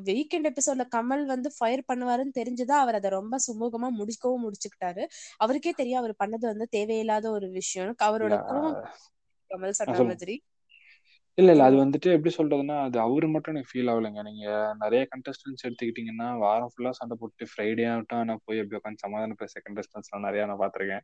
[0.07, 5.03] வீக்கெண்ட் எபிசோட்ல கமல் வந்து ஃபயர் பண்ணுவாருன்னு தெரிஞ்சுதான் அவர் அதை ரொம்ப சுமூகமா முடிக்கவும் முடிச்சுக்கிட்டாரு.
[5.37, 7.93] அவருக்கே தெரியும் அவர் பண்ணது வந்து தேவையில்லாத ஒரு விஷயம்.
[8.07, 8.77] அவரோட கோவம்
[9.51, 10.35] கமல் சொன்ன மாதிரி.
[11.37, 11.63] இல்ல இல்ல.
[11.63, 14.21] அது வந்துட்டு எப்படி சொல்றதுன்னா அது அவரு மட்டும் எனக்கு ஃபீல் ஆகலைங்க.
[14.21, 14.45] நீங்க
[14.81, 19.61] நிறைய கண்டஸ்டன்ஸ் எடுத்துக்கிட்டீங்கன்னா வாரம் ஃபுல்லா சண்டை போட்டு ஃப்ரைடே ஆகட்டும் நான் போய் எப்படி உட்காந்து சமாதானம் பேச
[19.65, 21.03] கண்டஸ்டன்ஸ் எல்லாம் நிறைய நான் பாத்திருக்கேன்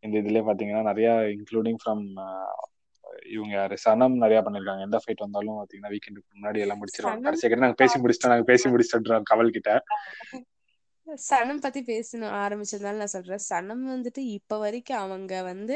[0.00, 2.04] இந்த இதுலயே பாத்தீங்கன்னா நிறைய இன்க்ளூடிங் ஃப்ரம்
[3.32, 3.74] இவங்க யாரு?
[3.84, 7.24] சனம் நிறைய பண்ணிருக்காங்க எந்த ஃபைட் வந்தாலும் பாத்தீங்கன்னா வீக்கெண்டுக்கு முன்னாடி எல்லாம் முடிச்சிருவாங்க.
[7.26, 8.34] கடைசி நாங்க பேசி முடிச்சிட்டோம்.
[8.34, 9.72] நாங்க பேசி முடிச்சிட்டோம் கமல் கிட்ட
[11.06, 13.42] சனம் பத்தி பேசணும் ஆரம்பிச்சதுனால நான் சொல்றேன்.
[13.48, 15.74] சனம் வந்துட்டு இப்ப வரைக்கும் அவங்க வந்து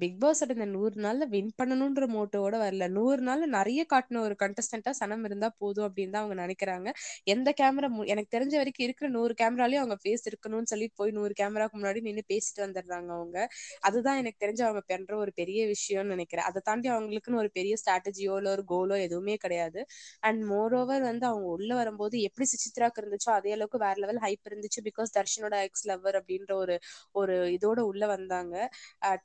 [0.00, 2.86] பிக் பாஸ் இந்த நூறு நாள்ல வின் பண்ணணும்ன்ற மோட்டோட வரல.
[2.96, 6.88] நூறு நாள்ல நிறைய காட்டின ஒரு கண்டஸ்டன்டா சனம் இருந்தா போதும் அப்படின்னு தான் அவங்க நினைக்கிறாங்க.
[7.26, 11.78] எந்த கேமரா எனக்கு தெரிஞ்ச வரைக்கும் இருக்கிற நூறு கேமராலயும் அவங்க பேஸ் இருக்கணும்னு சொல்லி போய் நூறு கேமராக்கு
[11.78, 13.38] முன்னாடி நின்று பேசிட்டு வந்துடுறாங்க அவங்க.
[13.82, 16.48] அதுதான் எனக்கு தெரிஞ்ச அவங்க பண்ற ஒரு பெரிய விஷயம்னு நினைக்கிறேன்.
[16.50, 19.80] அதை தாண்டி அவங்களுக்குன்னு ஒரு பெரிய ஸ்ட்ராட்டஜியோ இல்ல ஒரு கோலோ எதுவுமே கிடையாது.
[20.22, 24.31] அண்ட் மோர் ஓவர் வந்து அவங்க உள்ள வரும்போது எப்படி சுசித்ராக்கு இருந்துச்சோ அதே அளவுக்கு வேற லெவல் ஹை
[24.32, 26.74] வாய்ப்பு இருந்துச்சு பிகாஸ் தர்ஷனோட எக்ஸ் லவர் அப்படின்ற ஒரு
[27.20, 28.54] ஒரு இதோட உள்ள வந்தாங்க.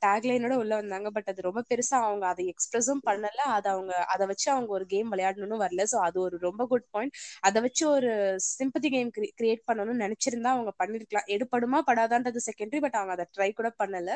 [0.04, 1.08] டேக்லைனோட உள்ள வந்தாங்க.
[1.16, 3.40] பட் அது ரொம்ப பெருசா அவங்க அதை எக்ஸ்பிரஸும் பண்ணல.
[3.56, 5.84] அதை அவங்க அதை வச்சு அவங்க ஒரு கேம் விளையாடணும்னு வரல.
[5.92, 7.14] ஸோ அது ஒரு ரொம்ப குட் பாயிண்ட்
[7.48, 8.10] அதை வச்சு ஒரு
[8.50, 11.28] சிம்பத்தி கேம் கிரியேட் பண்ணணும்னு நினைச்சிருந்தா அவங்க பண்ணிருக்கலாம்.
[11.36, 14.10] எடுப்படுமா படாதான்றது செகண்டரி பட் அவங்க அதை ட்ரை கூட பண்ணல.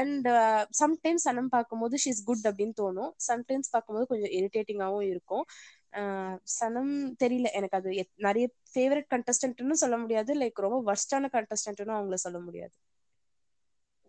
[0.00, 0.28] அண்ட்
[0.82, 3.12] சம்டைம்ஸ் அண்ணன் பார்க்கும்போது ஷீஸ் குட் அப்படின்னு தோணும்.
[3.30, 5.44] சம்டைம்ஸ் பார்க்கும்போது கொஞ்சம் இரிட்டேட்டிங்காகவும் இருக்கும்.
[6.52, 7.48] சனம் தெரியல.
[7.58, 7.90] எனக்கு அது
[8.26, 10.32] நிறைய ஃபேவரட் கண்டஸ்டன்ட்னு சொல்ல முடியாது.
[10.42, 12.74] லைக் ரொம்ப வர்ஸ்டான கண்டஸ்டன்ட்னு அவங்கள சொல்ல முடியாது.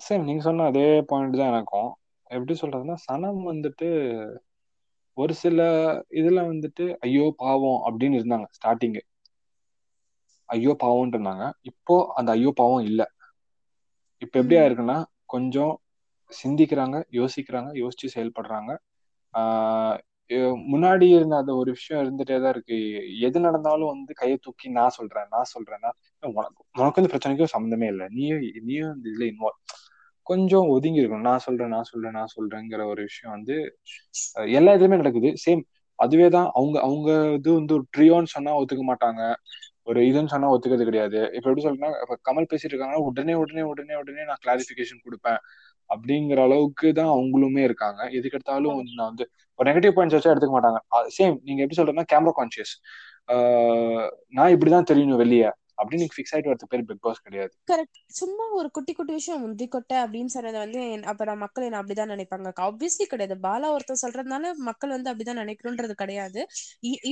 [0.01, 1.89] சார் நீங்க சொன்ன அதே பாயிண்ட் தான் எனக்கும்.
[2.31, 3.87] எப்படி சொல்றதுன்னா சனம் வந்துட்டு
[5.17, 5.59] ஒரு சில
[6.19, 9.01] இதுல வந்துட்டு ஐயோ பாவம் அப்படின்னு இருந்தாங்க ஸ்டார்டிங்கு
[10.49, 11.43] ஐயோ பாவம்னு இருந்தாங்க.
[11.71, 13.01] இப்போ அந்த ஐயோ பாவம் இல்ல.
[14.21, 14.97] இப்ப எப்படி ஆயிருக்குன்னா
[15.33, 15.73] கொஞ்சம்
[16.31, 18.71] சிந்திக்கிறாங்க யோசிக்கிறாங்க யோசிச்சு செயல்படுறாங்க.
[20.71, 22.77] முன்னாடி இருந்த அந்த ஒரு விஷயம் இருந்துட்டே தான் இருக்கு.
[23.27, 25.91] எது நடந்தாலும் வந்து கையை தூக்கி நான் சொல்றேன் நான் சொல்றேன்னா
[26.23, 28.07] உனக்கு உனக்கு வந்து பிரச்சனைக்கும் சம்மந்தமே இல்லை.
[28.17, 29.59] நீயும் நீயும் இந்த இதுல இன்வால்வ்
[30.27, 31.29] கொஞ்சம் ஒதுங்கி இருக்கணும்.
[31.29, 33.55] நான் சொல்றேன் நான் சொல்றேன் நான் சொல்றேங்கிற ஒரு விஷயம் வந்து
[34.57, 35.31] எல்லா இதுலயுமே நடக்குது.
[35.45, 35.61] சேம்
[35.99, 39.21] அதுவே தான் அவங்க அவங்க இது வந்து ஒரு ட்ரியோன்னு சொன்னா ஒத்துக்க மாட்டாங்க.
[39.89, 41.19] ஒரு இதுன்னு சொன்னா ஒத்துக்கிறது கிடையாது.
[41.35, 45.39] இப்ப எப்படி சொல்றேன்னா இப்ப கமல் பேசிட்டு இருக்காங்கன்னா உடனே உடனே உடனே உடனே நான் கிளாரிபிகேஷன் கொடுப்பேன்.
[45.93, 48.01] அப்படிங்கிற அளவுக்கு தான் அவங்களுமே இருக்காங்க.
[48.17, 49.27] எதுக்கு எடுத்தாலும் நான் வந்து
[49.59, 50.81] ஒரு நெகட்டிவ் பாயிண்ட்ஸ் வச்சா எடுத்துக்க மாட்டாங்க.
[51.17, 52.75] சேம் நீங்க எப்படி சொல்றேன்னா கேமரா கான்சியஸ்
[54.37, 55.49] நான் இப்படிதான் தெரியணும் வெளியே.
[55.79, 57.53] அப்படின்னு நீங்க ஃபிக்ஸ் ஆயிட்டு வரது பேர் பிக் பாஸ் கிடையாது.
[57.69, 62.11] கரெக்ட் சும்மா ஒரு குட்டி குட்டி விஷயம் முந்தி கொட்டை அப்படின்னு சொன்னதை வந்து அப்புறம் மக்கள் என்ன அப்படிதான்
[62.13, 62.51] நினைப்பாங்க.
[62.67, 63.35] ஆப்வியஸ்லி கிடையாது.
[63.45, 66.41] பாலா ஒருத்தர் சொல்றதுனால மக்கள் வந்து அப்படிதான் நினைக்கணும்ன்றது கிடையாது.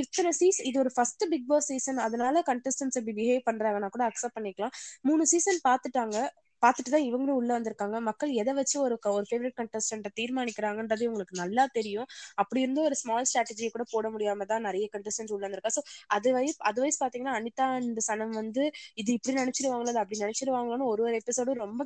[0.01, 4.38] இத்தனை சீசன் இது ஒரு ஃபர்ஸ்ட் பிக் பாஸ் சீசன் அதனால கண்டஸ்டன்ஸ் இப்படி பிஹேவ் பண்றாங்கன்னா கூட அக்செப்ட்
[4.38, 4.75] பண்ணிக்கலாம்.
[5.10, 6.19] மூணு சீசன் பாத்துட்டாங்க
[6.63, 7.98] பார்த்துட்டு தான் இவங்களும் உள்ள வந்திருக்காங்க.
[8.10, 12.08] மக்கள் எதை வச்சு ஒரு ஒரு ஃபேவரட் கண்டஸ்டன்ட்டை தீர்மானிக்கிறாங்கன்றது உங்களுக்கு நல்லா தெரியும்.
[12.41, 15.74] அப்படி இருந்து ஒரு ஸ்மால் ஸ்ட்ராட்டஜியை கூட போட முடியாம தான் நிறைய கண்டஸ்டன்ட் உள்ள வந்திருக்கா.
[15.78, 15.84] ஸோ
[16.17, 18.63] அது வைஸ் அதுவைஸ் பாத்தீங்கன்னா அனிதா இந்த சனம் வந்து
[19.02, 21.82] இது இப்படி நினைச்சிருவாங்களோ அது அப்படி நினைச்சிருவாங்களோன்னு ஒரு ஒரு எபிசோடும் ரொம்ப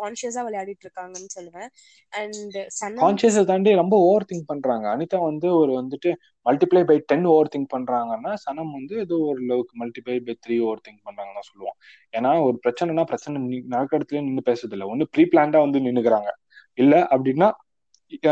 [0.00, 1.68] கான்சியஸா விளையாடிட்டு இருக்காங்கன்னு சொல்லுவேன்.
[2.12, 4.86] அண்ட் சனம் கான்சியஸை தாண்டி ரொம்ப ஓவர் திங்க் பண்றாங்க.
[4.96, 6.10] அனிதா வந்து ஒரு வந்துட்டு
[6.48, 10.82] multiply by ten over think பண்றாங்கன்னா சனம் வந்து ஏதோ ஒரு லெவலுக்கு multiply by three over
[10.86, 11.76] think பண்றாங்கன்னு சொல்லுவோம்.
[12.14, 13.36] ஏன்னா ஒரு பிரச்சனைனா பிரச்சனை
[13.74, 16.30] நடக்க இடத்துல நின்று பேசுறது இல்லை ஒண்ணு ப்ரீ பிளான்டா வந்து நின்னுக்கிறாங்க.
[16.78, 17.48] இல்ல அப்படின்னா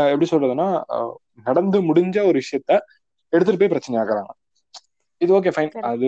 [0.07, 0.67] எப்படி சொல்றதுன்னா
[1.45, 2.71] நடந்து முடிஞ்ச ஒரு விஷயத்த
[3.33, 4.31] எடுத்துட்டு போய் பிரச்சனை ஆக்குறாங்க
[5.21, 6.07] இது ஓகே ஃபைன் அது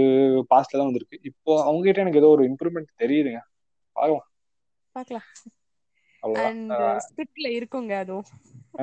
[0.51, 1.17] பாஸ்ட்ல தான் வந்திருக்கு.
[1.29, 3.39] இப்போ அவங்க கிட்ட எனக்கு ஏதோ ஒரு இம்ப்ரூவ்மெண்ட் தெரியுதுங்க.
[3.95, 4.25] பாருவோம்
[7.05, 8.29] ஸ்கிரிப்ட்ல இருக்குங்க அதுவும்.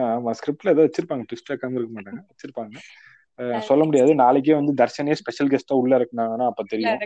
[0.03, 0.33] ஆமா.
[0.39, 1.25] ஸ்கிரிப்ட்ல ஏதோ வச்சிருப்பாங்க.
[1.31, 2.21] ட்விஸ்ட் வைக்காம இருக்க மாட்டாங்க.
[2.31, 2.77] வச்சிருப்பாங்க.
[3.69, 4.13] சொல்ல முடியாது.
[4.15, 7.01] நாளைக்கே வந்து தர்ஷனே ஸ்பெஷல் கெஸ்டா உள்ள இருக்குனாங்கன்னா அப்ப தெரியும்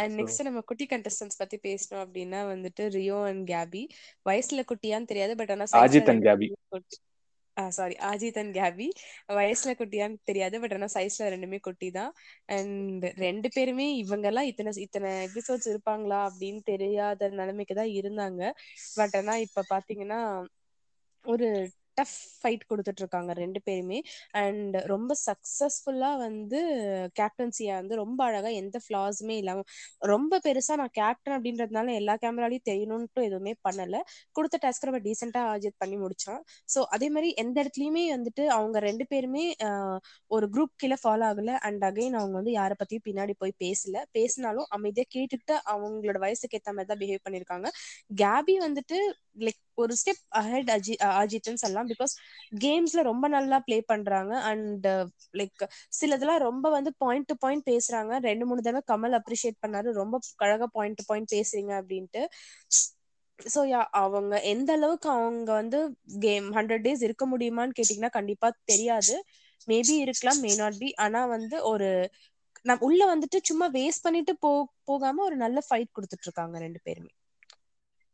[0.00, 3.82] அண்ட் நெக்ஸ்ட் நம்ம குட்டி கண்டஸ்டன்ஸ் பத்தி பேசணும் அப்படின்னா வந்துட்டு ரியோ அண்ட் கேபி.
[4.26, 6.48] வயசுல குட்டியான்னு தெரியாது பட் ஆனா Ajith and Gabi.
[7.72, 8.86] Sorry Ajith and Gabi.
[9.38, 12.12] வயசுல குட்டியான்னு தெரியாது பட் ஆனா சைஸ்ல ரெண்டுமே குட்டி தான்
[12.56, 18.42] அண்ட் ரெண்டு பேருமே இவங்க எல்லாம் இத்தனை இத்தனை எபிசோட்ஸ் இருப்பாங்களா அப்படின்னு தெரியாத நிலைமைக்கு தான் இருந்தாங்க.
[18.96, 20.20] பட் ஆனா இப்ப பாத்தீங்கன்னா
[21.24, 21.48] ஒரு
[22.00, 23.98] டஃப் ஃபைட் கொடுத்துட்டு இருக்காங்க ரெண்டு பேருமே.
[24.42, 26.60] அண்ட் ரொம்ப சக்சஸ்ஃபுல்லா வந்து
[27.20, 29.64] கேப்டன்சியா வந்து ரொம்ப அழகா எந்த ஃபிளாஸுமே இல்லாம
[30.12, 33.96] ரொம்ப பெருசா நான் கேப்டன் அப்படின்றதுனால எல்லா கேமராலையும் தெரியணும்ட்டு எதுவுமே பண்ணல.
[34.36, 36.40] கொடுத்த டாஸ்க் ரொம்ப டீசெண்டா அஜித் பண்ணி முடிச்சான்.
[36.68, 39.44] ஸோ அதே மாதிரி எந்த இடத்துலயுமே வந்துட்டு அவங்க ரெண்டு பேருமே
[40.30, 41.52] ஒரு குரூப் கீழே ஃபாலோ ஆகல.
[41.68, 43.96] அண்ட் அகைன் அவங்க வந்து யாரை பத்தியும் பின்னாடி போய் பேசல.
[44.18, 47.68] பேசினாலும் அமைதியா கேட்டுட்டு அவங்களோட வயசுக்கு ஏத்த மாதிரி தான் பிஹேவ் பண்ணிருக்காங்க
[48.20, 48.98] கேபி வந்துட்டு
[49.46, 51.90] லைக் ஒரு ஸ்டெப் அஹெட் அஜி அஜித்னு சொல்லலாம்.
[51.92, 52.14] பிகாஸ்
[52.64, 54.32] கேம்ஸ்ல ரொம்ப நல்லா பிளே பண்றாங்க.
[54.50, 54.86] அண்ட்
[55.34, 55.62] லைக்
[55.98, 58.12] சிலதெல்லாம் ரொம்ப வந்து பாயிண்ட் டு பாயிண்ட் பேசுறாங்க.
[58.28, 59.88] ரெண்டு மூணு தடவை கமல் அப்ரிஷியேட் பண்ணாரு.
[60.00, 60.14] ரொம்ப
[60.46, 62.22] அழகா பாயிண்ட் டு பாயிண்ட் பேசுறீங்க அப்படின்ட்டு.
[63.38, 65.78] ஸோ யா அவங்க எந்த அளவுக்கு அவங்க வந்து
[66.20, 69.14] கேம் ஹண்ட்ரட் டேஸ் இருக்க முடியுமான்னு கேட்டிங்கன்னா கண்டிப்பா தெரியாது.
[69.68, 71.88] மேபி இருக்கலாம் மே நாட் பி ஆனா வந்து ஒரு
[72.64, 74.50] நம் உள்ள வந்துட்டு சும்மா வேஸ்ட் பண்ணிட்டு போ
[74.84, 77.12] போகாம ஒரு நல்ல ஃபைட் கொடுத்துட்டு இருக்காங்க ரெண்டு பேருமே.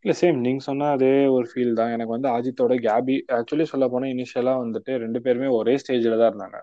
[0.07, 1.93] இல்ல சேம் நீங்க சொன்ன அதே ஒரு ஃபீல் தான்.
[1.95, 6.59] எனக்கு வந்து அஜித்தோட கேபி ஆக்சுவலி சொல்ல போனா இனிஷியலா வந்துட்டு ரெண்டு பேருமே ஒரே ஸ்டேஜ்ல தான் இருந்தாங்க.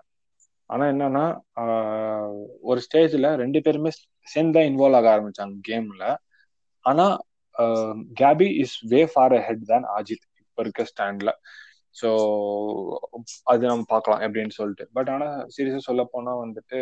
[0.70, 1.24] ஆனா என்னன்னா
[2.64, 3.90] ஒரு ஸ்டேஜ்ல ரெண்டு பேருமே
[4.26, 6.04] சேர்ந்து தான் இன்வால்வ் ஆக ஆரம்பிச்சாங்க கேம்ல
[6.84, 7.06] ஆனா
[8.20, 11.30] Gabi is way far ahead தான் அஜித் இப்ப இருக்க ஸ்டாண்ட்ல
[11.96, 12.08] ஸோ
[13.52, 14.84] அது நம்ம பார்க்கலாம் எப்படின்னு சொல்லிட்டு.
[14.96, 16.78] பட் ஆனா சீரியஸா சொல்ல போனா வந்துட்டு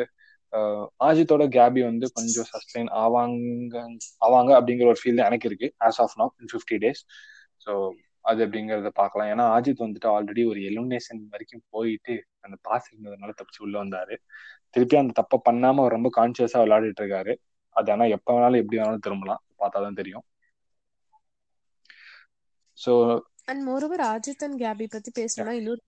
[1.01, 3.77] ஆஜித்தோட கேபி வந்து கொஞ்சம் சஸ்டெயின் ஆவாங்க
[4.21, 7.03] ஆவாங்க அப்படிங்கிற ஒரு ஃபீல் எனக்கு இருக்கு as of now in fifty days
[7.67, 7.73] so
[8.25, 9.29] அது அப்படிங்கிறத பார்க்கலாம்.
[9.29, 14.15] ஏன்னா ஆஜித் வந்துட்டு ஆல்ரெடி ஒரு எலிமினேஷன் வரைக்கும் போயிட்டு அந்த பாஸ் இருந்ததுனால தப்பிச்சு உள்ள வந்தாரு.
[14.75, 17.33] திருப்பி அந்த தப்பை பண்ணாம அவர் ரொம்ப கான்சியஸா விளையாடிட்டு இருக்காரு.
[17.77, 19.43] அது ஆனா எப்ப வேணாலும் எப்படி வேணாலும் திரும்பலாம்.
[19.61, 20.25] பார்த்தாதான் தெரியும்.
[22.79, 22.93] So
[23.47, 25.81] and moreover Ajith and Gabi பத்தி பேசணும்னா இன்னொரு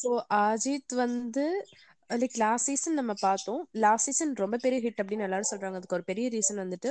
[0.00, 1.44] ஸோ அஜித் வந்து
[2.10, 3.62] லைக் லாஸ்ட் சீசன் நம்ம பார்த்தோம்.
[3.84, 5.78] லாஸ்ட் சீசன் ரொம்ப பெரிய ஹிட் அப்படின்னு எல்லாரும் சொல்றாங்க.
[5.80, 6.90] அதுக்கு ஒரு பெரிய ரீசன் வந்துட்டு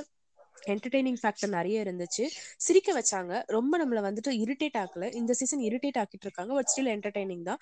[0.73, 2.23] என்டர்டெய்னிங் ஃபேக்டர் நிறைய இருந்துச்சு.
[2.65, 3.33] சிரிக்க வச்சாங்க.
[3.55, 5.05] ரொம்ப நம்மள வந்துட்டு இரிட்டேட் ஆக்கல.
[5.19, 6.51] இந்த சீசன் இரிட்டேட் ஆக்கிட்டு இருக்காங்க.
[6.57, 7.59] பட் ஸ்டில் என்டர்டைனிங் தான்.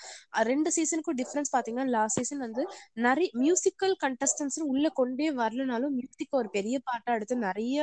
[0.51, 2.63] ரெண்டு சீசனுக்கும் டிஃபரன்ஸ் பாத்தீங்கன்னா லாஸ்ட் சீசன் வந்து
[3.08, 7.77] நிறைய மியூசிக்கல் கண்டஸ்டன்ஸ் உள்ள கொண்டே வரலனாலும் மியூசிக் ஒரு பெரிய பாட்டா எடுத்து நிறைய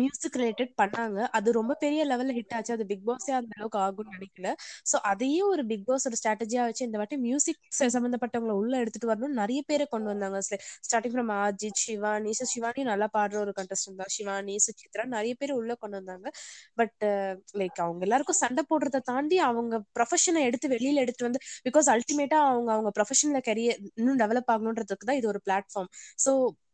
[0.00, 1.18] மியூசிக் ரிலேட்டட் பண்ணாங்க.
[1.38, 2.72] அது ரொம்ப பெரிய லெவல்ல ஹிட் ஆச்சு.
[2.76, 4.48] அது பிக் பாஸே அந்த அளவுக்கு ஆகும்னு நினைக்கல.
[4.90, 7.60] சோ அதையே ஒரு பிக் பாஸ் ஒரு ஸ்ட்ராட்டஜியா வச்சு இந்த வாட்டி மியூசிக்
[7.96, 10.40] சம்பந்தப்பட்டவங்களை உள்ள எடுத்துட்டு வரணும் நிறைய பேரை கொண்டு வந்தாங்க.
[10.86, 14.12] Starting from Ajith Shivani so Shivani நல்லா பாடுற ஒரு கண்டஸ்டன் தான்.
[14.16, 16.26] சிவானி சுசித்ரா நிறைய பேர் உள்ள கொண்டு வந்தாங்க.
[16.80, 16.96] பட்
[17.60, 22.38] லைக் uh, அவங்க எல்லாருக்கும் சண்டை போடுறத தாண்டி அவங்க ப்ரொஃபஷனை எடுத்து வெளியில எடுத்து வந்து பிகாஸ் அல்டிமேட்டா
[22.50, 25.90] அவங்க அவங்க ப்ரொஃபஷன்ல கரியர் இன்னும் டெவலப் ஆகணுன்றதுக்கு தான் இது ஒரு பிளாட்ஃபார்ம்
[26.24, 26.32] ஸோ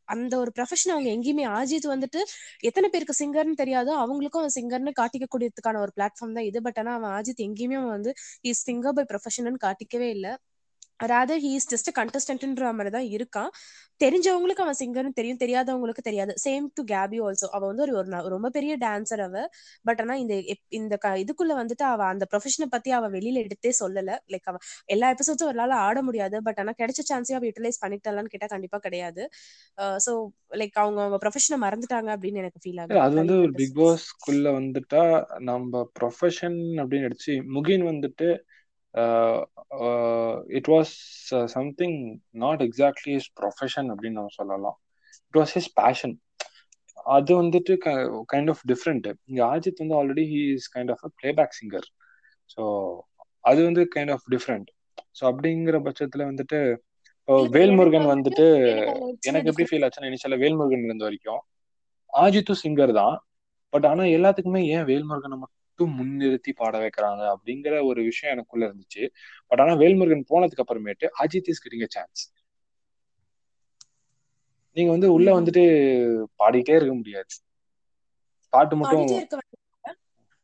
[0.09, 2.21] அந்த ஒரு ப்ரொஃபஷன் அவங்க எங்கேயுமே ஆஜித் வந்துட்டு
[2.61, 6.61] எத்தனை பேருக்கு சிங்கர்னு தெரியாதோ அவங்களுக்கும் அவன் சிங்கர்னு காட்டிக்கக்கூடியதுக்கான ஒரு பிளாட்ஃபார்ம் தான் இது.
[6.63, 8.13] பட் ஆனா அவன் அஜித் எங்கேயுமே அவன் வந்து
[8.51, 10.33] இஸ் சிங்கர் பை ப்ரொஃபஷன் காட்டிக்கவே இல்லை.
[11.01, 13.51] ராதர் ஹீ இஸ் ஜஸ்ட் கண்டஸ்டன்ட்ன்ற மாதிரி தான் இருக்கான்.
[14.01, 16.33] தெரிஞ்சவங்களுக்கு அவன் சிங்கர்னு தெரியும் தெரியாதவங்களுக்கு தெரியாது.
[16.45, 17.93] சேம் டு கேபி ஆல்சோ அவ வந்து ஒரு
[18.35, 19.45] ரொம்ப பெரிய டான்சர் அவ.
[19.89, 20.35] பட் ஆனா இந்த
[20.79, 24.11] இந்த இதுக்குள்ள வந்துட்டு அவ அந்த ப்ரொஃபஷனை பத்தி அவ வெளியில எடுத்தே சொல்லல.
[24.35, 24.59] லைக் அவ
[24.95, 26.37] எல்லா எபிசோட்ஸும் அவளால ஆட முடியாது.
[26.49, 29.25] பட் ஆனா கிடைச்ச சான்ஸையும் அவ யூட்டிலைஸ் பண்ணிட்டாலான்னு கேட்டா கண்டிப்பா கிடையாது.
[30.07, 30.13] சோ
[30.61, 33.03] லைக் அவங்க அவங்க ப்ரொஃபஷனை மறந்துட்டாங்க அப்படின்னு எனக்கு ஃபீல் ஆகுது.
[33.07, 33.75] அது வந்து பிக்.
[33.81, 35.03] பாஸ்க்குள்ள வந்துட்டா
[35.51, 38.29] நம்ம ப்ரொஃபஷன் அப்படின்னு எடுத்து முகின் வந்துட்டு
[40.59, 40.93] it was
[41.55, 41.99] something
[42.37, 44.79] not exactly is profession அப்படின்னு நம்ம சொல்லலாம்.
[45.29, 46.15] இட் வாஸ் ஹிஸ் பேஷன்
[47.07, 47.73] அது வந்துட்டு
[48.33, 51.87] கைண்ட் ஆஃப் டிஃப்ரெண்ட் இங்க அஜித் வந்து already he is kind of a playback singer
[52.51, 52.63] so
[53.45, 54.69] அது வந்து கைண்ட் ஆஃப் டிஃப்ரெண்ட்
[55.15, 56.59] ஸோ அப்படிங்கிற பட்சத்துல வந்துட்டு
[57.57, 58.45] வேல்முருகன் வந்துட்டு
[59.23, 61.43] எனக்கு எப்படி ஃபீல் ஆச்சுன்னா இனிஷியலா வேல்முருகன் இருந்த வரைக்கும்
[62.13, 63.17] ஆஜித்தும் சிங்கர் தான்.
[63.73, 69.03] பட் ஆனா எல்லாத்துக்குமே ஏன் வேல்முருகனை மட்டும் முன்னிறுத்தி பாட வைக்கிறாங்க அப்படிங்கிற ஒரு விஷயம் எனக்குள்ள இருந்துச்சு.
[69.51, 72.23] பட் ஆனா வேல்முருகன் போனதுக்கு அப்புறமேட்டு அஜித் இஸ் கெட்டிங் சான்ஸ்.
[74.77, 75.29] நீங்க வந்து உள்ள.
[75.35, 75.63] வந்துட்டு
[76.39, 77.35] பாடிட்டே இருக்க முடியாது.
[78.53, 79.07] பாட்டு மட்டும்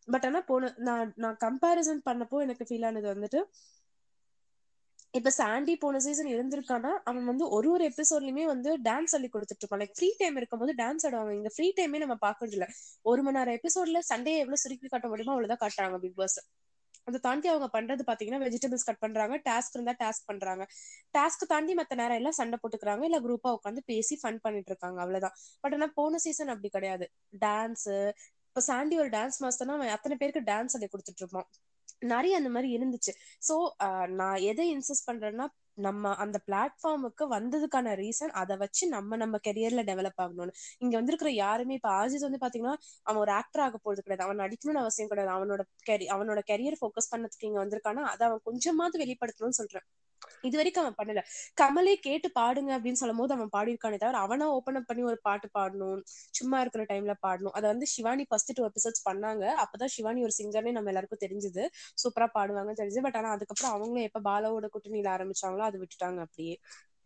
[0.08, 3.40] பட் ஆனா போன நான் நான் கம்பேரிசன் பண்ணப்போ எனக்கு ஃபீல் ஆனது வந்துட்டு
[5.14, 9.82] இப்ப சாண்டி போன சீசன் இருந்திருக்கானா அவன் வந்து ஒரு ஒரு எபிசோட்லயுமே வந்து டான்ஸ் சொல்லி கொடுத்துட்டு இருப்பான்.
[9.82, 11.32] லைக் ஃப்ரீ டைம் இருக்கும்போது டான்ஸ் ஆடுவாங்க.
[11.32, 12.66] இங்க ஃப்ரீ டைமே நம்ம பாக்குறது இல்ல.
[13.04, 16.38] ஒரு மணி நேரம் எபிசோட்ல சண்டே எவ்வளவு சுருக்கி காட்ட முடியுமோ அவ்வளவுதான் காட்டுறாங்க பிக் பாஸ்
[17.06, 19.34] அதை தாண்டி அவங்க பண்றது பாத்தீங்கன்னா வெஜிடபிள்ஸ் கட் பண்றாங்க.
[19.48, 20.64] டாஸ்க் இருந்தா டாஸ்க் பண்றாங்க.
[21.14, 23.02] டாஸ்க் தாண்டி மத்த நேரம் எல்லாம் சண்டை போட்டுக்கிறாங்க.
[23.02, 24.98] இல்ல குரூப்பா உட்காந்து பேசி ஃபன் பண்ணிட்டு இருக்காங்க.
[25.00, 25.34] அவ்வளவுதான்.
[25.64, 27.06] பட் ஆனா போன சீசன் அப்படி கிடையாது.
[27.40, 27.86] டான்ஸ்
[28.48, 31.48] இப்ப சாண்டி ஒரு டான்ஸ் மாஸ்டர்னா அவன் அத்தனை பேருக்கு டான்ஸ் சொல்லி கொடுத்துட்டு இருப்பான்.
[32.04, 33.12] நிறைய அந்த மாதிரி இருந்துச்சு.
[33.48, 33.54] சோ
[34.20, 35.46] நான் எதை இன்சிஸ்ட் பண்றேன்னா
[35.78, 40.52] நம்ம அந்த பிளாட்ஃபார்முக்கு வந்ததுக்கான ரீசன் அதை வச்சு நம்ம நம்ம கெரியர்ல டெவலப் ஆகணும்னு.
[40.78, 44.26] இங்க வந்திருக்கிற யாருமே இப்ப ஆஜித் வந்து பாத்தீங்கன்னா அவன் ஒரு ஆக்டர் ஆக போறது கிடையாது.
[44.26, 45.32] அவன் நடிக்கணும்னு அவசியம் கிடையாது.
[45.38, 49.86] அவனோட கெரி அவனோட கெரியர் ஃபோக்கஸ் பண்ணதுக்கு இங்க வந்திருக்கானா அதை அவன் கொஞ்சமாவது வெளிப்படுத்தணும்னு சொல்றேன்.
[50.42, 51.20] இது வரைக்கும் அவன் பண்ணல.
[51.60, 55.48] கமலே கேட்டு பாடுங்க அப்படின்னு சொல்லும் போது அவன் பாடியிருக்கானே தவிர அவனா ஓபன் அப் பண்ணி ஒரு பாட்டு
[55.58, 56.00] பாடணும்
[56.32, 57.54] சும்மா இருக்கிற டைம்ல பாடணும்.
[57.58, 59.44] அதை வந்து சிவானி ஃபர்ஸ்ட் டூ எபிசோட்ஸ் பண்ணாங்க.
[59.64, 61.64] அப்பதான் சிவானி ஒரு சிங்கர்னே நம்ம எல்லாருக்கும் தெரிஞ்சது.
[62.02, 63.04] சூப்பரா பாடுவாங்க தெரிஞ்சது.
[63.08, 66.56] பட் ஆனா அதுக்கப்புறம் அவங்களும் எப்ப பாலாவோட கூட்டணியில ஆரம்பிச்சாங்களோ அது விட்டுட்டாங்க அப்படியே.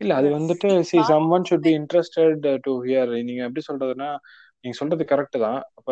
[0.00, 0.98] இல்ல அது வந்துட்டு see
[1.30, 4.10] someone should be interested to hear நீங்க எப்படி சொல்றதுன்னா
[4.60, 5.60] நீங்க சொல்றது கரெக்ட் தான்.
[5.76, 5.90] அப்ப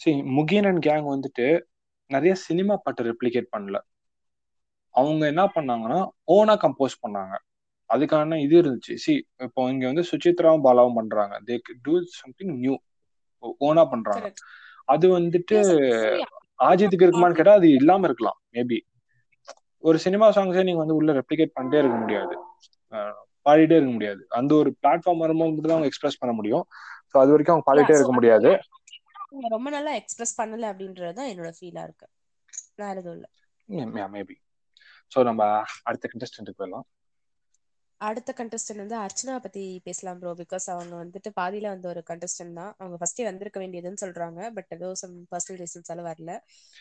[0.00, 1.46] சி முகின் அண்ட் கேங் வந்துட்டு
[2.10, 3.76] நிறைய சினிமா பாட்டு ரெப்ளிகேட் பண்ணல.
[4.94, 7.34] அவங்க என்ன பண்ணாங்கன்னா ஓனா கம்போஸ் பண்ணாங்க.
[7.90, 8.94] அதுக்கான இது இருந்துச்சு.
[8.96, 9.12] சி
[9.46, 11.34] இப்போ இங்க வந்து சுசித்ராவும் பாலாவும் பண்றாங்க.
[11.44, 12.74] தே டூ சம்திங் நியூ
[13.60, 14.26] ஓனா பண்றாங்க.
[14.88, 15.58] அது வந்துட்டு.
[16.60, 18.78] ஆஜித்துக்கு இருக்குமான்னு கேட்டா அது இல்லாம இருக்கலாம் மேபி
[19.84, 22.34] ஒரு சினிமா சாங்ஸே நீங்க வந்து உள்ள ரெப்ளிகேட் பண்ணிட்டே இருக்க முடியாது.
[23.46, 24.22] பாடிட்டே இருக்க முடியாது.
[24.38, 26.64] அந்த ஒரு பிளாட்ஃபார்ம் வரும்போது மட்டும் தான் அவங்க எக்ஸ்பிரஸ் பண்ண முடியும்.
[27.10, 28.50] ஸோ அது வரைக்கும் அவங்க பாடிட்டே இருக்க முடியாது.
[29.54, 32.06] ரொம்ப நல்லா எக்ஸ்பிரஸ் பண்ணல அப்படின்றதுதான் என்னோட ஃபீலா இருக்கு.
[32.78, 33.28] வேற எதுவும் இல்ல.
[34.08, 34.36] மேபி
[35.14, 36.86] ஸோ நம்ம அடுத்த கண்டஸ்டன்ட்டுக்கு போயிடலாம்.
[38.02, 42.72] அடுத்த கண்டஸ்டன்ட் வந்து அர்ச்சனா பத்தி பேசலாம் ப்ரோ பிகாஸ் அவங்க வந்துட்டு பாதியில வந்த ஒரு கண்டஸ்டன்ட் தான்.
[42.78, 44.40] அவங்க ஃபர்ஸ்டே வந்திருக்க வேண்டியதுன்னு சொல்றாங்க.
[44.56, 46.32] பட் ஏதோ சம் பர்சனல் ரீசன்ஸால வரல.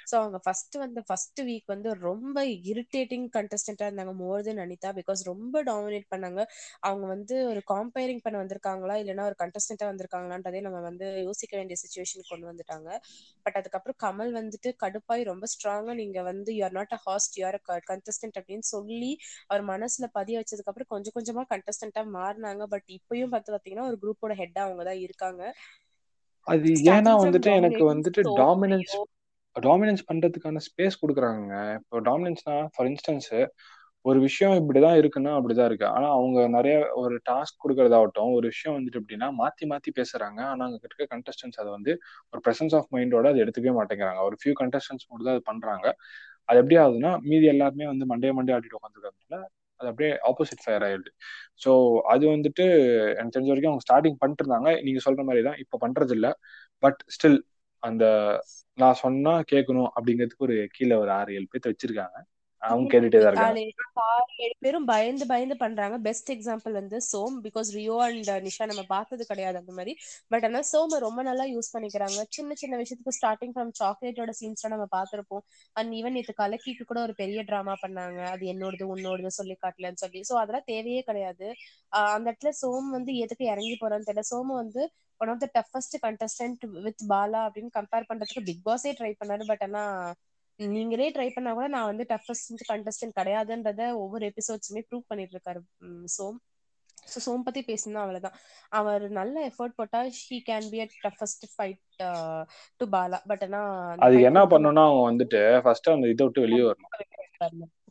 [0.08, 2.38] ஸோ அவங்க ஃபர்ஸ்ட் வந்து ஃபர்ஸ்ட் வீக் வந்து ரொம்ப
[2.72, 4.16] இரிட்டேட்டிங் கண்டஸ்டன்டா இருந்தாங்க.
[4.22, 4.92] More than Anitha.
[5.00, 6.42] பிகாஸ் ரொம்ப டாமினேட் பண்ணாங்க.
[6.84, 8.96] அவங்க வந்து ஒரு காம்பேரிங் பண்ண வந்திருக்காங்களா?
[9.04, 12.90] இல்லைன்னா ஒரு கண்டஸ்டன்டா வந்திருக்காங்களான்றதே நம்ம வந்து யோசிக்க வேண்டிய சுச்சுவேஷன் கொண்டு வந்துட்டாங்க.
[13.46, 17.46] பட் அதுக்கப்புறம் கமல் வந்துட்டு கடுப்பாய் ரொம்ப ஸ்ட்ராங்கா நீங்க வந்து you are not a host you
[17.48, 17.60] are
[17.92, 19.12] contestant அப்படின்னு சொல்லி
[19.50, 22.64] அவர் மனசுல பதிய வச்சதுக்கு அப்புறம் கொஞ்சம் கொஞ்சமா கண்டஸ்டன்டா மாறினாங்க.
[22.74, 25.44] பட் இப்பயும் பார்த்து பாத்தீங்கன்னா ஒரு குரூப்போட ஹெட்டா அவங்க தான் இருக்காங்க.
[26.48, 28.96] அது ஏன்னா வந்துட்டு எனக்கு வந்துட்டு டாமினன்ஸ்
[29.56, 33.32] டாமினன்ஸ் பண்றதுக்கான ஸ்பேஸ் கொடுக்குறாங்க இப்போ டாமினன்ஸ்னா ஃபார் இன்ஸ்டன்ஸ்
[34.06, 35.86] ஒரு விஷயம் இப்படிதான் இருக்குன்னா அப்படிதான் இருக்கு.
[35.96, 40.40] ஆனா அவங்க நிறைய ஒரு டாஸ்க் கொடுக்கறதாகட்டும் ஒரு விஷயம் வந்துட்டு எப்படின்னா மாத்தி மாத்தி பேசுறாங்க.
[40.52, 41.92] ஆனா அங்க இருக்க கண்டஸ்டன்ஸ் அதை வந்து
[42.34, 44.22] ஒரு பிரசன்ஸ் ஆஃப் மைண்டோட அதை எடுத்துக்கவே மாட்டேங்கிறாங்க.
[44.30, 45.86] ஒரு ஃபியூ கண்டஸ்டன்ஸ் மட்டும் தான் அது பண்றாங்க.
[46.50, 49.44] அது எப்படி ஆகுதுன்னா மீதி எல்லாருமே வந்து மண்டே மண்டே ஆடிட்டு உட்காந்துருக்கிறதுனால
[49.82, 51.12] அது அப்படியே ஆப்போசிட் ஃபயர் ஆயிடுது.
[51.58, 51.72] ஸோ
[52.14, 52.66] அது வந்துட்டு
[53.12, 56.32] எனக்கு தெரிஞ்ச வரைக்கும் அவங்க ஸ்டார்டிங் பண்ணிட்டு இருந்தாங்க நீங்க சொல்ற மாதிரி தான் இப்போ பண்றது இல்லை
[56.84, 57.40] பட் ஸ்டில்
[57.84, 58.06] அந்த
[58.78, 62.18] நான் சொன்னா கேட்கணும் அப்படிங்கிறதுக்கு ஒரு கீழே ஒரு ஆறு ஏழு பேர்த்த வச்சிருக்காங்க.
[62.64, 63.60] அவங்க கேட்டுட்டே தான் இருக்காங்க.
[64.62, 65.98] பேரும் பயந்து பயந்து பண்றாங்க.
[66.00, 69.94] பெஸ்ட் எக்ஸாம்பிள் வந்து சோம் பிகாஸ் ரியோ அண்ட் நிஷா நம்ம பார்த்தது கிடையாது அந்த மாதிரி.
[70.32, 72.20] பட் ஆனா சோம ரொம்ப நல்லா யூஸ் பண்ணிக்கிறாங்க.
[72.30, 75.44] சின்ன சின்ன விஷயத்துக்கு ஸ்டார்டிங் ஃப்ரம் சாக்லேட்டோட சீன்ஸ் நம்ம பார்த்திருப்போம்.
[75.76, 78.20] அண்ட் ஈவன் நேற்று கலக்கிக்கு கூட ஒரு பெரிய டிராமா பண்ணாங்க.
[78.32, 80.22] அது என்னோடது உன்னோடது சொல்லி காட்டலன்னு சொல்லி.
[80.30, 81.48] சோ அதெல்லாம் தேவையே கிடையாது.
[81.92, 84.26] ஆஹ் அந்த இடத்துல சோம் வந்து எதுக்கு இறங்கி போறான்னு தெரியல.
[84.32, 84.84] சோம வந்து
[85.22, 89.46] one of the toughest contestant with Bala அப்படின்னு கம்பேர் பண்றதுக்கு பிக் பாஸே ட்ரை பண்ணாரு.
[89.46, 89.84] பட் ஆனா
[90.70, 95.62] நீங்களே ட்ரை பண்ணா கூட நான் வந்து டஃபஸ்ட் கண்டஸ்டன்ட் கிடையாதுன்றத ஒவ்வொரு எபிசோட்ஸுமே ப்ரூவ் பண்ணிட்டு இருக்காரு
[96.16, 96.38] சோம்.
[97.08, 98.36] ஸோ சோம் பத்தி பேசணும் அவ்வளவுதான்.
[98.72, 101.82] அவர் நல்ல எஃபர்ட் போட்டா he can be a toughest fight
[102.80, 103.20] to Bala.
[103.32, 103.62] But ஆனா
[103.98, 106.92] அதுக்கு என்ன பண்ணணும்னா அவங்க வந்துட்டு ஃபர்ஸ்ட் அந்த இதை விட்டு வெளியே வரணும்.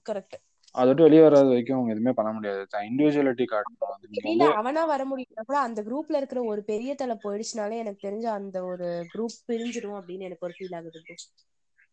[0.07, 0.37] கரெக்ட்
[0.75, 2.61] அதை விட்டு வெளியே வராத வரைக்கும் அவங்க எதுவுமே பண்ண முடியாது.
[2.89, 4.09] இண்டிவிஜுவலிட்டி காட்டணும் அது
[4.57, 8.87] அவனா வர முடியல கூட அந்த குரூப்ல இருக்கிற ஒரு பெரிய தலை போயிடுச்சுனாலே எனக்கு தெரிஞ்ச அந்த ஒரு
[9.13, 11.01] குரூப் பிரிஞ்சிடும் அப்படின்னு எனக்கு ஒரு ஃபீல் ஆகுது.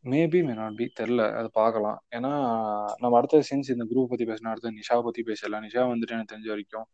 [0.06, 1.98] மேபி மே நாட் பி தெரில அது பார்க்கலாம்.
[2.12, 2.32] ஏன்னா
[3.02, 6.50] நம்ம அடுத்த சீன்ஸ் இந்த குரூப் பத்தி பேசினா அடுத்து நிஷா பத்தி பேசலாம் நிஷா வந்துட்டு எனக்கு தெரிஞ்ச
[6.54, 6.88] வரைக்கும்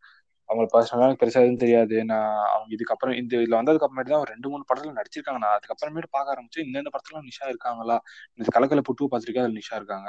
[0.48, 1.96] அவங்க பர்சனலாக எனக்கு பெருசா எதுவும் தெரியாது.
[2.04, 5.40] நான் அவங்க இதுக்கப்புறம் இந்த இதுல வந்ததுக்கு அப்புறமேட்டு தான் ஒரு ரெண்டு மூணு படத்துல நடிச்சிருக்காங்க.
[5.44, 7.96] நான் அதுக்கப்புறமேட்டு பார்க்க ஆரம்பிச்சு இந்த இந்த படத்துல நிஷா இருக்காங்களா?
[8.38, 10.08] இந்த கலக்கல புட்டு பார்த்துருக்கேன் அதுல நிஷா இருக்காங்க.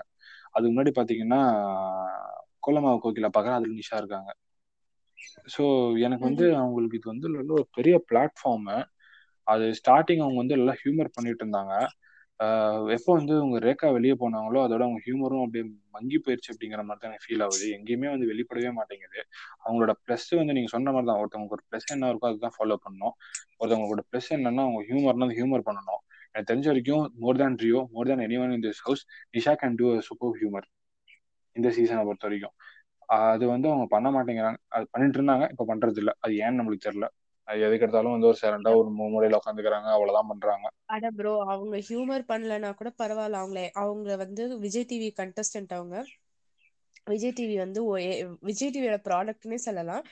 [0.54, 1.41] அதுக்கு முன்னாடி பாத்தீங்கன்னா
[2.64, 4.30] கோலமாவு கோகிலா பார்க்குறேன் அதுல நிஷா இருக்காங்க.
[5.54, 5.64] ஸோ
[6.06, 7.28] எனக்கு வந்து அவங்களுக்கு இது வந்து
[7.58, 8.78] ஒரு பெரிய பிளாட்ஃபார்மு
[9.48, 11.74] அது ஸ்டார்டிங் அவங்க வந்து எல்லாம் ஹியூமர் பண்ணிட்டு இருந்தாங்க.
[12.95, 15.63] எப்போ வந்து உங்க ரேகா வெளியே போனாங்களோ அதோட அவங்க ஹியூமரும் அப்படியே
[15.95, 17.65] மங்கி போயிருச்சு அப்படிங்கிற மாதிரி தான் எனக்கு ஃபீல் ஆகுது.
[17.77, 19.19] எங்கேயுமே வந்து வெளிப்படவே மாட்டேங்குது.
[19.63, 23.15] அவங்களோட ப்ளஸ் வந்து நீங்க சொன்ன மாதிரி தான் ஒருத்தவங்களுக்கு ஒரு ப்ளஸ் என்ன இருக்கோ அதுதான் ஃபாலோ பண்ணணும்.
[23.59, 26.01] ஒருத்தவங்களோட ப்ளஸ் என்னன்னா அவங்க ஹியூமர்னா ஹியூமர் பண்ணணும்.
[26.36, 29.03] எனக்கு தெரிஞ்ச வரைக்கும் more than Rio more than anyone in this house
[29.38, 30.67] Nisha can do super humour
[31.55, 32.55] இந்த சீசனை பொறுத்த வரைக்கும்.
[33.09, 34.59] அது வந்து அவங்க பண்ண மாட்டேங்கிறாங்க.
[34.75, 37.07] அது பண்ணிட்டு இருந்தாங்க இப்போ பண்றது இல்லை அது ஏன்னு நம்மளுக்கு தெரியல.
[37.48, 39.89] எதுக்கு எடுத்தாலும் வந்து ஒரு சரண்டா ஒரு மூலையில உட்காந்துக்கிறாங்க.
[39.96, 40.68] அவ்வளவுதான் பண்றாங்க.
[40.96, 43.41] அட ப்ரோ அவங்க ஹியூமர் பண்ணலனா கூட பரவாயில்ல.
[43.41, 45.98] அவங்கள அவங்க வந்து விஜய் டிவி கண்டஸ்டன்ட் அவங்க.
[47.08, 47.80] விஜய் டிவி வந்து
[48.41, 50.06] விஜய் டிவியோட ப்ராடக்ட்னே சொல்லலாம்.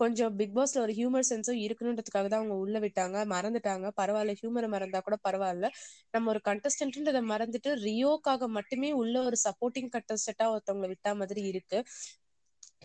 [0.00, 3.16] கொஞ்சம் பிக் பாஸ்ல ஒரு ஹியூமர் சென்ஸும் இருக்கணுன்றதுக்காக தான் அவங்க உள்ள விட்டாங்க.
[3.32, 3.86] மறந்துட்டாங்க.
[4.00, 5.68] பரவாயில்ல ஹியூமரை மறந்தா கூட பரவாயில்ல.
[6.14, 11.80] நம்ம ஒரு கண்டஸ்டன்ட்ன்றதை மறந்துட்டு ரியோக்காக மட்டுமே உள்ள ஒரு சப்போர்ட்டிங் கண்டஸ்டன்டா ஒருத்தவங்களை விட்டா மாதிரி இருக்கு.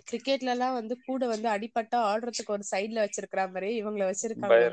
[0.07, 4.63] கிரிக்கெட்ல எல்லாம் வந்து கூட வந்து அடிப்பட்டா ஆடுறதுக்கு ஒரு சைடுல வச்சிருக்கிற மாதிரி இவங்களை வச்சிருக்காங்க.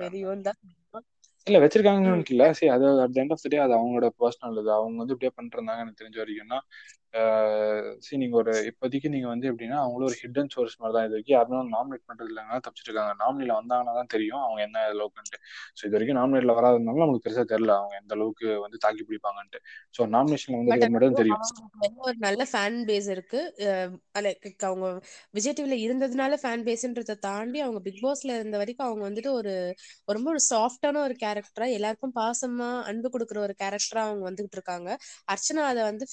[0.43, 0.59] தான்.
[0.61, 1.07] சொல்லணும்.
[1.47, 2.45] இல்ல வச்சிருக்காங்கன்னு இல்ல.
[2.59, 4.71] சரி அது at end of the day அது அவங்களோட பர்சனல் இது.
[4.79, 5.33] அவங்க வந்து இப்படியே
[5.79, 6.59] எனக்கு தெரிஞ்ச வரைக்கும்னா
[8.03, 11.37] சரி நீங்க ஒரு இப்போதைக்கு நீங்க வந்து எப்படின்னா அவங்களும் ஒரு ஹிடன் சோர்ஸ் மாதிரி தான் இது வரைக்கும்
[11.37, 15.39] யாரும் நாமினேட் பண்றது இல்லைன்னா தப்பிச்சிட்டு இருக்காங்க நாமினில வந்தாங்கன்னா தான் தெரியும் அவங்க என்ன அளவுக்குன்ட்டு
[15.79, 19.61] ஸோ இது வரைக்கும் நாமினேட்ல வராதனால நமக்கு பெருசா தெரியல அவங்க எந்த அளவுக்கு வந்து தாக்கி பிடிப்பாங்கன்ட்டு.
[19.95, 21.45] ஸோ நாமினேஷன்ல பட் வந்ததுக்கு மட்டும் தெரியும்.
[22.05, 23.41] ஒரு நல்ல ஃபேன் பேஸ் இருக்கு.
[24.19, 24.87] like அவங்க
[25.35, 29.53] விஜய் டிவில இருந்ததுனால ஃபேன் பேஸ்ன்றதை தாண்டி அவங்க பிக் பாஸ்ல இருந்த வரைக்கும் அவங்க வந்துட்டு ஒரு
[30.11, 34.89] ரொம்ப ஒரு சாஃப்டான ஒரு கேரக்டரா எல்லாருக்கும் பாசமா அன்பு கொடுக்குற ஒரு கேரக்டரா அவங்க வந்துகிட்டு இருக்காங்க.
[35.29, 36.07] அர்ச்சனா அதை வந்து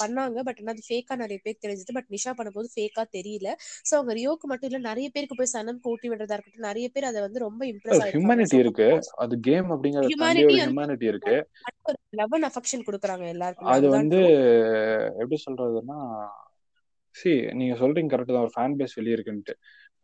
[0.00, 0.38] பண்ணாங்க.
[0.48, 1.96] பட் ஆனா அது ஃபேக்கா நிறைய பேர் தெரிஞ்சது.
[1.98, 3.48] பட் நிஷா பண்ணும்போது ஃபேக்கா தெரியல.
[3.88, 7.22] சோ அவங்க ரியோக்கு மட்டும் இல்ல நிறைய பேருக்கு போய் சனம் கூட்டி விடுறதா இருக்கட்டும் நிறைய பேர் அதை
[7.26, 8.14] வந்து ரொம்ப இம்ப்ரெஸ் ஆயிருக்காங்க.
[8.16, 8.88] ஹியூமனிட்டி இருக்கு.
[9.24, 11.36] அது கேம் அப்படிங்கறத ஹியூமனிட்டி இருக்கு.
[12.20, 13.70] லவ் அண்ட் அஃபெக்ஷன் கொடுக்குறாங்க எல்லாருக்குமே.
[13.74, 14.20] அது வந்து.
[15.22, 15.98] எப்படி சொல்றதுன்னா
[17.16, 18.44] சி நீங்க சொல்றீங்க கரெக்ட் தான்.
[18.46, 19.54] ஒரு ஃபேன் பேஸ் வெளியே இருக்குன்ட்டு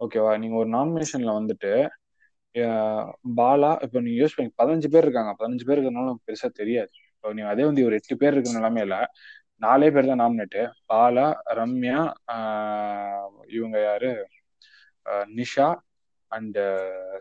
[0.00, 1.72] ஓகேவா நீங்க ஒரு நாமினேஷன்ல வந்துட்டு
[3.38, 5.32] பாலா இப்போ நீங்க யூஸ் பண்ணி பதினஞ்சு பேர் இருக்காங்க.
[5.40, 6.92] பதினஞ்சு பேர் இருக்கிறனால பெருசா தெரியாது.
[7.14, 8.94] இப்போ நீங்க அதே வந்து ஒரு எட்டு பேர் இருக்கிற நிலைமையில
[9.60, 11.26] நாலே பேர் தான் நாமினேட்டு பாலா
[11.58, 12.00] ரம்யா
[13.56, 14.10] இவங்க யாரு?
[15.34, 15.66] Nisha
[16.32, 16.58] and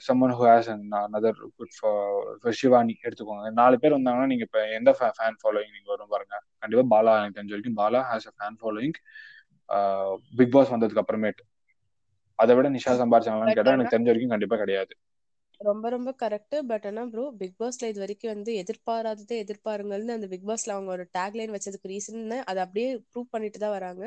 [0.05, 0.67] someone who has
[1.01, 3.49] another good for Shivani எடுத்துக்கோங்க.
[3.59, 6.35] நாலு பேர் வந்தாங்கன்னா நீங்க இப்போ எந்த ஃபேன் ஃபாலோயிங் நீங்க வரும் பாருங்க.
[6.61, 8.97] கண்டிப்பா பாலா எனக்கு தெரிஞ்ச வரைக்கும் Bala has a fan following
[10.39, 11.43] Bigg Boss வந்ததுக்கு அப்புறமேட்டு.
[12.39, 14.93] அதை விட நிஷா சம்பாரிச்சாங்களான்னு பட் கேட்டா ஆனா எனக்கு தெரிஞ்ச வரைக்கும் கண்டிப்பா கிடையாது.
[15.59, 20.47] ரொம்ப ரொம்ப கரெக்ட் பட் ஆனா ப்ரோ பிக் பாஸ்ல இது வரைக்கும் வந்து எதிர்பாராததே எதிர்பாருங்கள்னு அந்த பிக்
[20.49, 24.03] பாஸ்ல அவங்க ஒரு டேக்லைன் வச்சதுக்கு ரீசன் அதை அப்படியே ப்ரூவ் பண்ணிட்டு தான் வராங்க.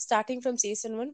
[0.00, 1.12] Starting from season one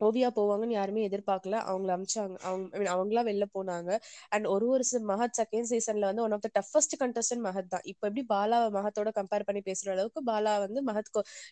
[0.00, 1.56] Oviya போவாங்கன்னு யாருமே எதிர்பார்க்கல.
[1.70, 2.36] அவங்கள அமிச்சாங்க.
[2.38, 3.98] அவங்க அவங்களா வெளில போனாங்க.
[4.28, 7.80] அண்ட் ஒரு ஒரு சி- மஹத் செகண்ட் சீசன்ல வந்து one of the toughest contestant Mahat தான்.
[7.84, 11.02] இப்போ எப்படி பாலா மஹத்தோட கம்பேர் பண்ணி பேசுற அளவுக்கு பாலா வந்து மஹத்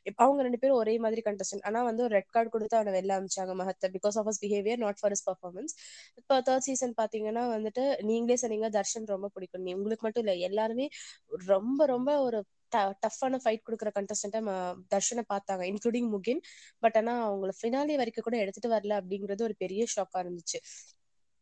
[0.03, 3.12] இப்ப அவங்க ரெண்டு பேரும் ஒரே மாதிரி கண்டஸ்டன் ஆனா வந்து ஒரு ரெட் கார்டு கொடுத்து அவனை வெளில
[3.18, 5.72] அமிச்சாங்க Mahat because of his behaviour not for his performance
[6.14, 9.62] இப்போ தேர்ட் சீசன் பாத்தீங்கன்னா வந்துட்டு நீங்களே சொன்னீங்க தர்ஷன் ரொம்ப பிடிக்கும்.
[9.62, 10.88] நீ உங்களுக்கு மட்டும் இல்ல எல்லாருமே
[11.47, 12.45] ரொம்ப ரொம்ப ஒரு
[13.03, 14.41] டஃப்பான ஃபைட் கொடுக்குற கண்டஸ்டன்ட்டா
[14.93, 16.43] தர்ஷனை பார்த்தாங்க இன்க்ளூடிங் முகின்
[16.83, 20.61] பட் ஆனா அவங்கள ஃபினாலே வரைக்கும் கூட எடுத்துட்டு வரல அப்படிங்கிறது ஒரு பெரிய ஷாக்கா இருந்துச்சு.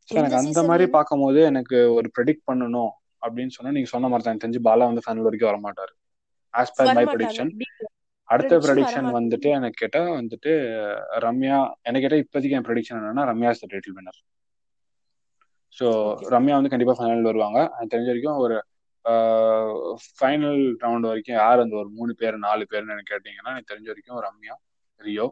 [0.09, 4.61] எனக்கு அந்த மாதிரி பார்க்கும்போது எனக்கு ஒரு ப்ரெடிக்ட் பண்ணணும் அப்படின்னு சொன்னா நீங்க சொன்ன மாதிரி தான் தெரிஞ்சு
[4.67, 5.93] பாலா வந்து ஃபைனல் வரைக்கும் வர மாட்டாரு
[6.55, 7.51] ஆஸ் பர் மை ப்ரெடிக்ஷன்
[8.29, 9.09] அடுத்த ப்ரெடிக்ஷன்.
[9.17, 10.51] வந்துட்டு எனக்கு கேட்டா வந்துட்டு
[11.25, 14.21] ரம்யா எனக்கு கேட்டா இப்போதைக்கு என் ப்ரெடிக்ஷன் என்னன்னா Ramya is the title winner
[15.77, 15.87] so.
[16.35, 17.59] Ramya வந்து கண்டிப்பா ஃபைனல் வருவாங்க.
[17.73, 18.57] எனக்கு தெரிஞ்ச வரைக்கும் ஒரு
[20.15, 24.23] ஃபைனல் ரவுண்ட் வரைக்கும் யார் அந்த ஒரு மூணு பேர் நாலு பேர்னு எனக்கு கேட்டீங்கன்னா எனக்கு தெரிஞ்ச வரைக்கும்
[24.27, 24.57] ரம்யா
[25.01, 25.27] ரியோ.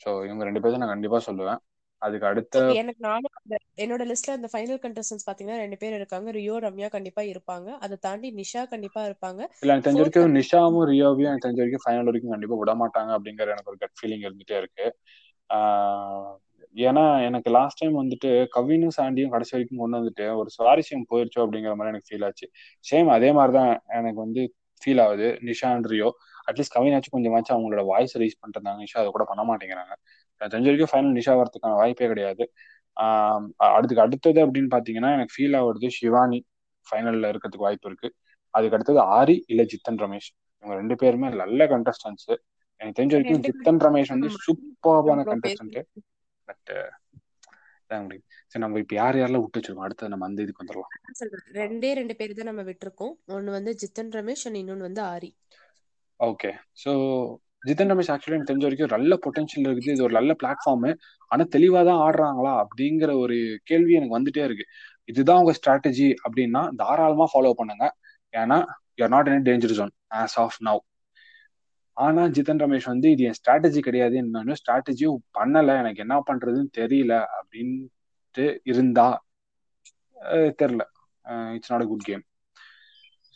[0.00, 1.60] ஸோ இவங்க ரெண்டு பேரும் நான் கண்டிப்பா சொல்லுவேன்.
[2.02, 3.34] அதுக்கு அடுத்த எனக்கு நானும்
[3.78, 6.28] என்னோட லிஸ்ட்ல அந்த ஃபைனல் கண்டஸ்டன்ஸ் பாத்தீங்கன்னா ரெண்டு பேர் இருக்காங்க.
[6.38, 7.68] ரியோ ரம்யா கண்டிப்பா இருப்பாங்க.
[7.80, 9.40] அதை தாண்டி நிஷா கண்டிப்பா இருப்பாங்க.
[9.62, 13.54] இல்ல எனக்கு தெரிஞ்ச வரைக்கும் நிஷாவும் ரியோவையும் எனக்கு தெரிஞ்ச வரைக்கும் ஃபைனல் வரைக்கும் கண்டிப்பா விட மாட்டாங்க அப்படிங்கிற
[13.54, 14.86] எனக்கு ஒரு கட் ஃபீலிங் இருந்துட்டே இருக்கு.
[16.74, 21.72] ஏன்னா எனக்கு லாஸ்ட் டைம் வந்துட்டு கவினும் சாண்டியும் கடைசி வரைக்கும் கொண்டு வந்துட்டு ஒரு சுவாரஸ்யம் போயிருச்சோ அப்படிங்கிற
[21.78, 22.46] மாதிரி எனக்கு ஃபீல் ஆச்சு.
[22.90, 24.42] சேம் அதே மாதிரி தான் எனக்கு வந்து
[24.82, 25.28] ஃபீல் ஆகுது.
[25.48, 26.08] Nisha and Rio.
[26.48, 29.94] At least கவினாச்சும் கொஞ்சமாச்சும் அவங்களோட வாய்ஸ் ரைஸ் பண்ணிருந்தாங்க நிஷா அதை கூட பண்ண மாட்டேங்கிறாங்க.
[30.40, 32.44] தெரிஞ்ச வரைக்கும் ஃபைனல் நிஷா வரதுக்கான வாய்ப்பே கிடையாது.
[33.76, 36.38] அதுக்கு அடுத்தது அப்படின்னு பாத்தீங்கன்னா எனக்கு ஃபீல் ஆகுறது சிவானி
[36.86, 38.08] ஃபைனல்ல இருக்கிறதுக்கு வாய்ப்பு இருக்கு.
[38.54, 40.28] அதுக்கு அடுத்தது ஆரி இல்ல ஜித்தன் ரமேஷ்.
[40.60, 42.28] இவங்க ரெண்டு பேருமே நல்ல கண்டஸ்டன்ஸ்
[42.80, 44.30] எனக்கு தெரிஞ்ச வரைக்கும் ஜித்தன் ரமேஷ் வந்து.
[44.44, 45.78] சூப்பர்பான கண்டஸ்டன்ட்
[46.48, 46.72] பட்
[47.90, 49.86] சரி நம்ம இப்ப யார் யாரெல்லாம் விட்டு வச்சிருக்கோம்?
[49.86, 50.92] அடுத்து நம்ம அந்த இதுக்கு வந்துடலாம்.
[51.60, 53.12] ரெண்டே ரெண்டு பேர் தான் நம்ம விட்டுருக்கோம்.
[53.36, 55.30] ஒன்னு வந்து ஜித்தன் ரமேஷ் அண்ட் இன்னொன்னு வந்து Aari.
[56.20, 56.50] Okay
[56.82, 56.92] so
[57.68, 59.94] Jithan Ramesh actually எனக்கு தெரிஞ்ச வரைக்கும் நல்ல பொட்டன்ஷியல் இருக்குது.
[59.96, 60.84] இது ஒரு நல்ல பிளாட்ஃபார்ம்
[61.30, 62.52] ஆனா தெளிவா தான் ஆடுறாங்களா?
[62.64, 63.36] அப்படிங்கிற ஒரு
[63.70, 64.66] கேள்வி எனக்கு வந்துட்டே இருக்கு.
[65.12, 67.86] இதுதான் உங்க ஸ்ட்ராட்டஜி அப்படின்னா தாராளமா ஃபாலோ பண்ணுங்க.
[68.34, 68.58] ஏன்னா
[68.98, 69.92] you're not in danger zone
[70.22, 70.82] as of now
[71.98, 77.14] ஆனா ஜிதன் ரமேஷ் வந்து இது என் ஸ்ட்ராட்டஜி கிடையாது நான் ஸ்ட்ராட்டஜியும் பண்ணல எனக்கு என்ன பண்றதுன்னு தெரியல
[77.38, 79.08] அப்படின்ட்டு இருந்தா.
[80.58, 80.84] தெரியல.
[81.56, 82.22] It's not a good game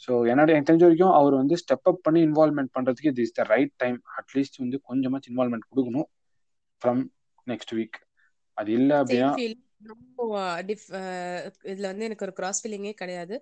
[0.03, 3.45] so என்னோட எனக்கு தெரிஞ்ச வரைக்கும் அவர் வந்து ஸ்டெப் அப் பண்ணி இன்வால்மெண்ட் பண்றதுக்கு இது is the
[3.51, 6.09] right time at least வந்து கொஞ்சமாச்சு இன்வால்மெண்ட் கொடுக்கணும்
[6.83, 7.03] ஃப்ரம்
[7.47, 7.99] நெக்ஸ்ட் வீக்
[8.57, 9.31] அது இல்லை அப்படின்னா
[10.63, 10.87] டிஃப்
[11.67, 13.35] இதுல வந்து எனக்கு ஒரு கிராஸ் ஃபீலிங்கே கிடையாது.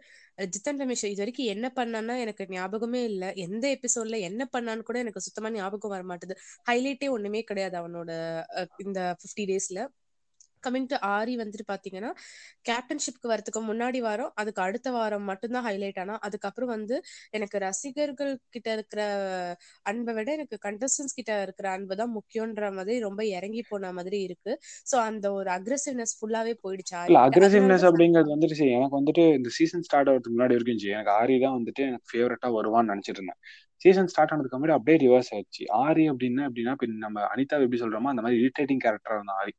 [0.49, 3.25] ஜித்தன் ரமேஷ் இது வரைக்கும் என்ன பண்ணான்னா எனக்கு ஞாபகமே இல்ல.
[3.45, 6.37] எந்த எபிசோட்ல என்ன பண்ணான்னு கூட எனக்கு சுத்தமா ஞாபகம் வர மாட்டுது
[6.67, 8.11] ஹைலைட்டே ஒண்ணுமே கிடையாது அவனோட
[8.57, 9.81] அஹ், இந்த ஃபிஃப்டி டேஸ்ல
[10.63, 12.11] கமிங் டு ஆரி வந்துட்டு பாத்தீங்கன்னா
[12.71, 16.97] கேப்டன்ஷிப்க்கு வரதுக்கு முன்னாடி வாரம் அதுக்கு அடுத்த வாரம் மட்டும்தான் ஹைலைட் ஆனா அதுக்கப்புறம் வந்து
[17.39, 19.01] எனக்கு ரசிகர்கள் கிட்ட இருக்கிற
[19.87, 24.53] அன்பை விட எனக்கு கண்டஸ்டன்ஸ் கிட்ட இருக்கிற அன்பு தான் முக்கியன்ற மாதிரி ரொம்ப இறங்கி போன மாதிரி இருக்கு.
[24.91, 26.95] சோ அந்த ஒரு அக்ரெசிவ்னஸ் ஃபுல்லாவே போயிடுச்சு
[27.25, 31.83] அக்ரெசிவ்னஸ் அப்படிங்கிறது வந்துட்டு எனக்கு வந்துட்டு இந்த சீசன் ஸ்டார்ட் ஆகிறதுக்கு முன்னாடி வரைக்கும் எனக்கு ஆரி தான் வந்துட்டு
[31.89, 33.41] எனக்கு ஃபேவரட்டா வருவான்னு நினைச்சிட்டு இருந்தேன்.
[33.83, 35.63] சீசன் ஸ்டார்ட் ஆனதுக்கு முன்னாடி அப்படியே ரிவர்ஸ் ஆயிடுச்சு.
[35.85, 36.75] ஆரி அப்படின்னா அப்படின்னா
[37.07, 39.55] நம்ம அனிதா எப்படி சொல்றோமோ அந்த மாதிரி இரிட்டேட்டிங் கேரக்டரா இருந்தா ஆரி.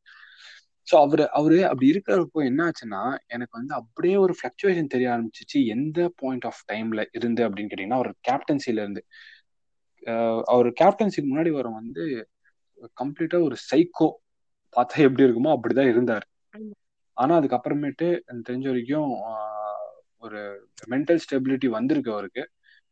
[0.88, 5.60] ஸோ அவரு அவரு அப்படி இருக்கிறப்போ என்ன ஆச்சுன்னா எனக்கு வந்து அப்படியே ஒரு ஃபிளக்சுவேஷன் தெரிய ஆரம்பிச்சிச்சு.
[5.68, 9.04] எந்த பாயிண்ட் ஆஃப் டைம்ல இருந்து அப்படின்னு கேட்டீங்கன்னா அவர் கேப்டன்சில இருந்து.
[10.46, 12.04] அவர் கேப்டன்சிக்கு முன்னாடி வர வந்து
[13.00, 14.10] கம்ப்ளீட்டா ஒரு சைக்கோ
[14.76, 16.26] பார்த்தா எப்படி இருக்குமோ அப்படிதான் இருந்தார்.
[17.18, 19.12] ஆனா அதுக்கப்புறமேட்டு எனக்கு தெரிஞ்ச வரைக்கும்
[20.24, 20.40] ஒரு
[20.90, 22.44] மென்டல் ஸ்டெபிலிட்டி வந்திருக்கு அவருக்கு.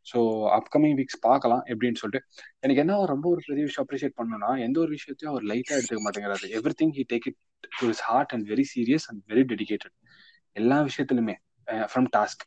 [0.06, 0.18] ஸோ
[0.58, 2.26] அப்கமிங் வீக்ஸ் பார்க்கலாம் எப்படின்னு சொல்லிட்டு.
[2.60, 6.46] எனக்கு என்ன ரொம்ப ஒரு பெரிய விஷயம் அப்ரிஷியேட் பண்ணணும்னா எந்த ஒரு விஷயத்தையும் அவர் லைட்டா எடுத்துக்க மாட்டேங்கிறாரு.
[6.82, 7.38] Everything he take it
[7.80, 9.96] to his heart and very serious and very dedicated
[10.56, 11.36] எல்லா விஷயத்திலுமே
[11.92, 12.44] from task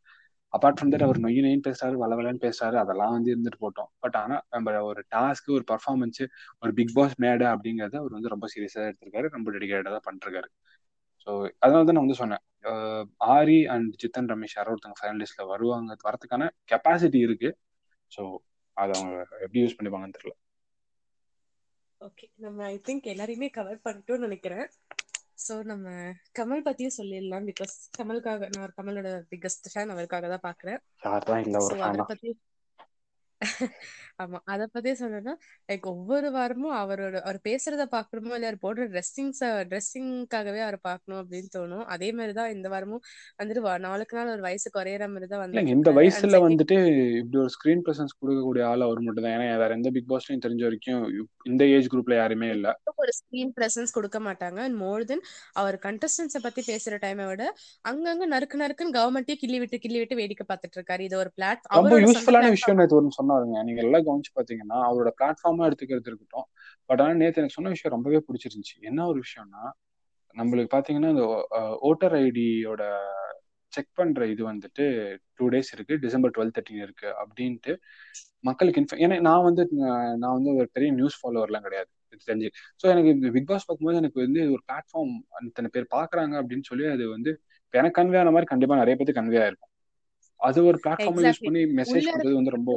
[0.53, 3.89] apart from that அவர் நொய் நொய்னு பேசுறாரு வள வளன்னு பேசுறாரு அதெல்லாம் வந்து இருந்துட்டு போட்டோம்.
[3.99, 6.21] பட் ஆனா நம்ம ஒரு டாஸ்க் ஒரு பர்ஃபார்மன்ஸ்
[6.59, 10.49] ஒரு பிக் பாஸ் மேடை அப்படிங்கறத அவர் வந்து ரொம்ப சீரியஸா எடுத்திருக்காரு ரொம்ப டெடிகேட்டடா தான் பண்ணிருக்காரு.
[11.27, 11.31] ஸோ
[11.63, 12.43] அதனால தான் நான் வந்து சொன்னேன்.
[13.35, 17.49] ஆரி அண்ட் சித்தன் ரமேஷ் யாரோ ஒருத்தவங்க ஃபைனலிஸ்ட்ல வருவாங்க வரதுக்கான கெப்பாசிட்டி இருக்கு.
[18.11, 18.23] ஸோ
[18.77, 19.13] அதை அவங்க
[19.43, 20.35] எப்படி யூஸ் பண்ணிப்பாங்கன்னு தெரியல.
[22.01, 24.65] ஓகே நம்ம ஐ திங்க் எல்லாரையுமே கவர் பண்ணிட்டோம்னு நினைக்கிறேன்.
[25.43, 25.87] சோ நம்ம
[26.37, 30.79] கமல் பத்தியும் சொல்லிடலாம் பிகாஸ் கமலுக்காக நான் கமலோட பிக்கஸ்ட் ஃபேன் அவருக்காக தான் பாக்குறேன்
[31.11, 32.31] அவரை ஃபேனா பத்தி
[34.23, 34.37] ஆமா.
[34.45, 35.33] அத பத்தி சொல்லணும்னா
[35.67, 41.49] லைக் ஒவ்வொரு வாரமும் அவரோட அவர் பேசுறத பாக்கணுமோ இல்ல அவர் போடுற ட்ரெஸ்ஸிங்ஸ் ட்ரெஸ்ஸிங்காகவே அவர் பார்க்கணும் அப்படின்னு
[41.57, 41.83] தோணும்.
[41.85, 43.01] அதே மாதிரிதான் இந்த வாரமும்
[43.43, 46.77] வந்துட்டு வா- நாளுக்கு நாள் ஒரு வயசு குறையற மாதிரி தான் இல்லைங்க இந்த வயசுல வந்துட்டு
[47.17, 49.33] இப்படி ஒரு ஸ்கிரீன் பிரசன்ஸ் கொடுக்கக்கூடிய ஆள் அவர் மட்டும் தான்.
[49.33, 51.01] ஏன்னா வேற எந்த பிக் பாஸ்லயும் தெரிஞ்ச வரைக்கும்
[51.43, 52.67] இந்த ஏஜ் குரூப்ல யாருமே இல்ல.
[52.95, 54.59] ஒரு ஸ்கிரீன் பிரசன்ஸ் கொடுக்க மாட்டாங்க.
[54.59, 55.23] அண்ட் மோர் தென்
[55.53, 57.43] அவர் கண்டஸ்டன்ஸை பத்தி பேசுற டைமை விட
[57.89, 60.99] அங்கங்க நறுக்கு நறுக்குன்னு கவர்மெண்ட்டே கிள்ளி விட்டு கிள்ளி விட்டு வேடிக்கை பார்த்துட்டு இருக்காரு.
[61.01, 63.63] இது ஒரு பிளாட் ரொம்ப யூஸ்ஃபுல்லான விஷயம் ஒன்று சொன்னாருங்க.
[63.67, 66.47] நீங்க எல்லாம் கவனிச்சு பாத்தீங்கன்னா அவரோட பிளாட்ஃபார்மா எடுத்துக்கிறது இருக்கட்டும்.
[66.89, 68.75] பட் ஆனா நேற்று எனக்கு சொன்ன விஷயம் ரொம்பவே பிடிச்சிருந்துச்சு.
[68.89, 69.63] என்ன ஒரு விஷயம்னா
[70.35, 71.25] நம்மளுக்கு பாத்தீங்கன்னா இந்த
[71.89, 72.83] ஓட்டர் ஐடியோட
[73.73, 74.83] செக் பண்ற இது வந்துட்டு
[75.37, 75.93] டூ டேஸ் இருக்கு.
[76.05, 77.73] டிசம்பர் டுவெல் தேர்ட்டின் இருக்கு அப்படின்ட்டு
[78.49, 79.63] மக்களுக்கு இன்ஃப ஏன்னா நான் வந்து
[80.21, 81.89] நான் வந்து ஒரு பெரிய நியூஸ் ஃபாலோவர்லாம் கிடையாது.
[82.27, 82.49] தெரிஞ்சு.
[82.81, 85.13] ஸோ எனக்கு இந்த பிக் பாஸ் பார்க்கும்போது எனக்கு வந்து ஒரு பிளாட்ஃபார்ம்
[85.49, 87.31] இத்தனை பேர் பாக்குறாங்க அப்படின்னு சொல்லி அது வந்து
[87.73, 89.72] எனக்கு கன்வே ஆன மாதிரி கண்டிப்பா நிறைய பேருக்கு கன்வே ஆயிருக்கும்.
[90.43, 92.71] அது ஒரு பிளாட்ஃபார்மா யூஸ் பண்ணி மெசேஜ் பண்றது வந்து ரொம்ப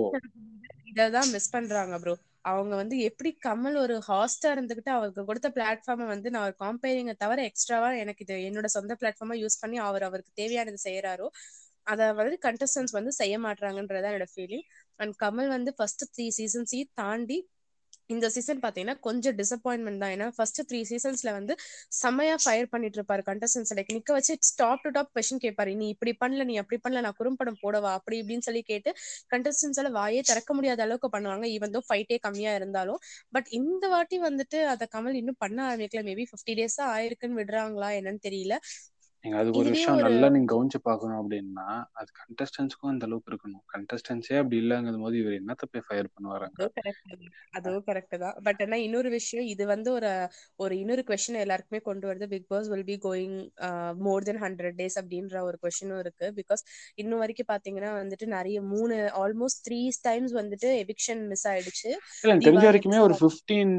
[0.92, 2.14] இததான் மிஸ் பண்றாங்க ப்ரோ
[2.44, 7.38] அவங்க வந்து எப்படி கமல் ஒரு ஹாஸ்டா இருந்துகிட்டு அவருக்கு கொடுத்த பிளாட்ஃபார்மை வந்து நான் ஒரு காம்பேரிங்க தவிர
[7.42, 11.28] எக்ஸ்ட்ராவா எனக்கு இது என்னோட சொந்த பிளாட்ஃபார்மா யூஸ் பண்ணி அவர் அவருக்கு தேவையானது செய்யறாரோ
[11.86, 14.64] அத வந்து கண்டஸ்டன்ஸ் வந்து செய்ய மாட்டாங்கன்றதா என்னோட ஃபீலிங்
[15.00, 17.38] அண்ட் கமல் வந்து ஃபர்ஸ்ட் த்ரீ சீசன்ஸையும் தாண்டி
[18.10, 20.12] இந்த சீசன் பாத்தீங்கன்னா கொஞ்சம் டிசப்பாயின்மெண்ட் தான்.
[20.16, 21.54] ஏன்னா ஃபர்ஸ்ட் த்ரீ சீசன்ஸ்ல வந்து
[21.98, 26.12] செம்மையா ஃபயர் பண்ணிட்டு இருப்பாரு கண்டஸ்டன்ஸ் லைக் நிக்க வச்சு டாப் டு டாப் கொஸ்டின் கேட்பாரு நீ இப்படி
[26.22, 27.92] பண்ணல நீ அப்படி பண்ணல நான் குறும்படம் போடவா?
[27.98, 28.92] அப்படி இப்படின்னு சொல்லி கேட்டு
[29.34, 31.46] கண்டஸ்டன்ஸால வாயே திறக்க முடியாத அளவுக்கு பண்ணுவாங்க.
[31.56, 33.00] ஈவன் தோ ஃபைட்டே கம்மியா இருந்தாலும்.
[33.32, 36.02] பட் இந்த வாட்டி வந்துட்டு அத கமல் இன்னும் பண்ண ஆரம்பிக்கல.
[36.10, 38.54] மேபி ஃபிஃப்டி டேஸா ஆயிருக்குன்னு விடுறாங்களா என்னன்னு தெரியல.
[39.26, 41.64] நீங்க அது ஒரு விஷயம் நல்லா நீங்க கவனிச்சு பார்க்கணும் அப்படின்னா
[42.00, 43.62] அது கண்டஸ்டன்ஸ்க்கும் அந்த அளவுக்கு இருக்கணும்.
[43.74, 46.68] கண்டஸ்டன்ஸே அப்படி இல்லைங்கும் போது இவர் என்னத்த போய் ஃபயர் பண்ணுவாருங்க?
[47.58, 48.36] அதுவும் கரெக்ட் தான்.
[48.46, 50.10] பட் ஆனா இன்னொரு விஷயம் இது வந்து ஒரு
[50.64, 52.28] ஒரு இன்னொரு கொஸ்டின் எல்லாருக்குமே கொண்டு வருது.
[52.34, 53.36] Bigg Boss will be going
[54.06, 56.28] more than hundred days அப்படின்ற ஒரு கொஸ்டினும் இருக்கு.
[56.40, 56.62] பிகாஸ்
[57.02, 61.90] இன்னும் வரைக்கும் பாத்தீங்கன்னா வந்துட்டு நிறைய மூணு ஆல்மோஸ்ட் த்ரீ டைம்ஸ் வந்துட்டு எவிக்ஷன் மிஸ் ஆயிடுச்சு.
[62.46, 63.74] தெரிஞ்ச வரைக்குமே ஒரு ஃபிஃப்டீன்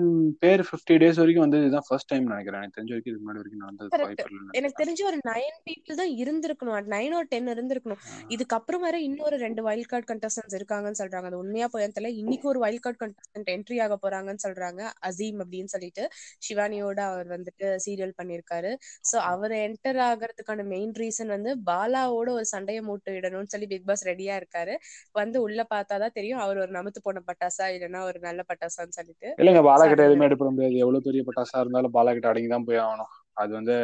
[0.46, 2.62] பேர் ஃபிஃப்டி டேஸ் வரைக்கும் வந்து இதுதான் ஃபர்ஸ்ட் டைம் நினைக்கிறேன்.
[2.64, 6.76] எனக்கு தெரிஞ்ச வரைக்கும் இதுக்கு முன்னாடி வரைக்கும் நடந்தது எனக்கு தெரிஞ்சு ஒரு நைன் பீப்புள் தான் இருந்திருக்கணும்.
[6.96, 8.02] நைன் ஒரு டென் இருந்திருக்கணும்.
[8.36, 11.28] இதுக்கப்புறம் வர இன்னொரு ரெண்டு வைல்ட் கார்டு கண்டஸ்டன்ஸ் இருக்காங்கன்னு சொல்றாங்க.
[11.32, 12.12] அது உண்மையா போய் தெரியல.
[12.22, 14.82] இன்னைக்கு ஒரு வைல்ட் கார்டு கண்டஸ்டன்ட் என்ட்ரி ஆக போறாங்கன்னு சொல்றாங்க.
[15.10, 16.04] அசீம் அப்படின்னு சொல்லிட்டு
[16.48, 18.72] சிவானியோட அவர் வந்துட்டு சீரியல் பண்ணிருக்காரு
[19.10, 24.06] சோ அவர் என்டர் ஆகிறதுக்கான மெயின் ரீசன் வந்து பாலாவோட ஒரு சண்டையை மூட்டு விடணும்னு சொல்லி பிக் பாஸ்
[24.12, 24.76] ரெடியா இருக்காரு.
[25.20, 26.42] வந்து உள்ள பார்த்தாதான் தெரியும்.
[26.46, 29.30] அவர் ஒரு நமத்து போன பட்டாசா இல்லைன்னா ஒரு நல்ல பட்டாசான்னு சொல்லிட்டு.
[29.42, 30.78] இல்லைங்க பாலா கிட்ட எதுவுமே எடுப்பட முடியாது.
[30.86, 33.12] எவ்வளவு பெரிய பட்டாசா இருந்தாலும் பாலா கிட்ட அடங்கி தான் போய் ஆகணும்.
[33.42, 33.76] அது வந்து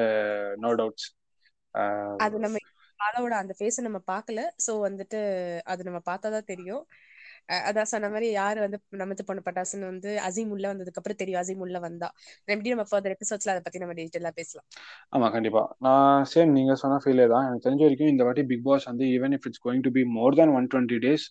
[0.63, 1.07] நோ டவுட்ஸ்
[2.19, 2.57] அது நம்ம
[2.99, 4.41] பாலாவோட அந்த ஃபேஸ நம்ம பார்க்கல.
[4.65, 5.19] சோ வந்துட்டு
[5.73, 6.83] அது நம்ம பார்த்தாதான் தெரியும்.
[7.69, 11.41] அதான் சொன்ன மாதிரி யாரு வந்து நமத்து பொண்ணு பட்டாசுன்னு வந்து அசீம் உள்ள வந்ததுக்கு அப்புறம் தெரியும்.
[11.41, 12.09] அசீம் உள்ள வந்தா.
[12.47, 14.67] எப்படி நம்ம ஃபர்தர் எபிசோட்ஸ்ல அதை பத்தி நம்ம டீட்டெயிலா பேசலாம்?
[15.15, 15.63] ஆமா கண்டிப்பா.
[15.79, 17.45] நான் சேம் நீங்க சொன்ன ஃபீலே தான்.
[17.47, 20.37] எனக்கு தெரிஞ்ச வரைக்கும் இந்த வாட்டி பிக் பாஸ் வந்து even if it's going to be more
[20.39, 21.25] than one twenty days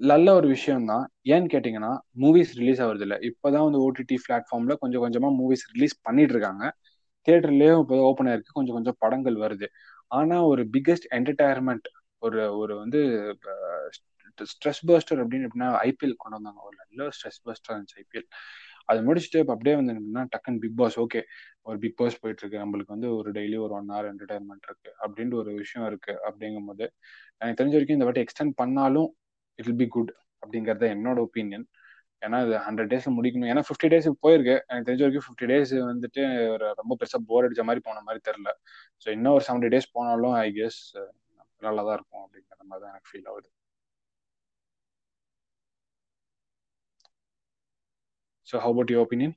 [0.00, 1.04] நல்ல ஒரு விஷயம் தான்.
[1.32, 1.90] ஏன்னு கேட்டிங்கன்னா
[2.22, 6.64] மூவிஸ் ரிலீஸ் ஆகுறது இல்லை இப்போதான் வந்து ஓடிடி பிளாட்ஃபார்ம்ல கொஞ்சம் கொஞ்சமா மூவிஸ் ரிலீஸ் பண்ணிட்டு இருக்காங்க.
[7.28, 8.56] தியேட்டர்லயும் இப்போ ஓப்பன் ஆயிருக்கு.
[8.58, 9.66] கொஞ்சம் கொஞ்சம் படங்கள் வருது.
[10.18, 11.88] ஆனா ஒரு பிக்கெஸ்ட் என்டர்டைன்மெண்ட்
[12.22, 13.00] ஒரு ஒரு வந்து
[14.52, 16.60] ஸ்ட்ரெஸ் பஸ்டர் அப்படின்னு எப்படின்னா ஐபிஎல் கொண்டு வந்தாங்க.
[16.68, 18.28] ஒரு நல்ல ஸ்ட்ரெஸ் பஸ்டர் இருந்துச்சு ஐபிஎல்
[18.90, 21.20] அது முடிச்சுட்டு இப்போ அப்படியே வந்து என்னன்னா டக்குன்னு பிக் பாஸ் ஓகே
[21.62, 24.90] ஒரு பிக் பாஸ் போயிட்டு இருக்கு நம்மளுக்கு வந்து ஒரு டெய்லி ஒரு ஒன் ஹவர் என்டர்டைன்மெண்ட் இருக்கு.
[25.04, 26.12] அப்படின்ற ஒரு விஷயம் இருக்கு.
[26.28, 26.84] அப்படிங்கும் போது
[27.38, 29.08] எனக்கு தெரிஞ்ச வரைக்கும் இந்த வாட்டி எக்ஸ்டெண்ட் பண்ணாலும்
[29.58, 30.12] இட் வில் பி குட்
[30.42, 31.66] அப்படிங்கறது என்னோட ஒப்பீனியன்
[32.24, 33.50] ஏன்னா இது ஹண்ட்ரட் டேஸ் முடிக்கணும்.
[33.52, 34.54] ஏன்னா ஃபிஃப்டி டேஸ் போயிருக்கு.
[34.70, 36.22] எனக்கு தெரிஞ்ச வரைக்கும் ஃபிஃப்டி டேஸ் வந்துட்டு
[36.54, 38.50] ஒரு ரொம்ப பெருசா போர் அடிச்ச மாதிரி போன மாதிரி தெரில
[39.04, 40.80] ஸோ இன்னும் ஒரு செவன்டி டேஸ் போனாலும் ஐ கெஸ்
[41.66, 43.48] நல்லா தான் இருக்கும் அப்படிங்கிற மாதிரி தான் எனக்கு ஃபீல் ஆகுது.
[48.48, 49.34] So how about your opinion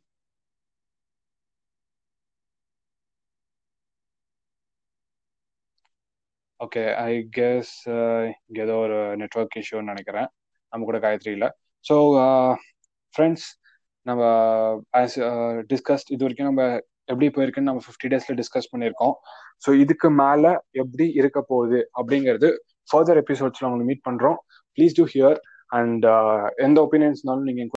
[6.59, 7.73] okay I guess
[8.47, 10.27] இங்கே ஏதோ ஒரு நெட்ஒர்க் இஷ்யூன்னு நினைக்கிறேன்.
[10.73, 11.49] நம்ம கூட காயத்ரி இல்லை.
[11.85, 11.95] ஸோ
[13.15, 13.47] ஃப்ரெண்ட்ஸ்
[14.05, 14.21] நம்ம
[14.99, 15.17] ஆஸ்
[15.71, 16.63] டிஸ்கஸ்ட் uh, இது வரைக்கும் நம்ம
[17.11, 19.13] எப்படி போயிருக்குன்னு நம்ம ஃபிஃப்டி டேஸ்ல டிஸ்கஸ் பண்ணியிருக்கோம்.
[19.63, 20.51] ஸோ இதுக்கு மேலே
[20.81, 22.49] எப்படி இருக்க போகுது அப்படிங்கிறது
[22.89, 24.37] ஃபர்தர் எபிசோட்ஸ்ல உங்களுக்கு மீட் பண்ணுறோம்
[24.77, 25.37] ப்ளீஸ் டூ ஹியர்
[25.71, 26.05] அண்ட்
[26.65, 27.65] எந்த ஒப்பீனியன்ஸ்னாலும் நீங்கள்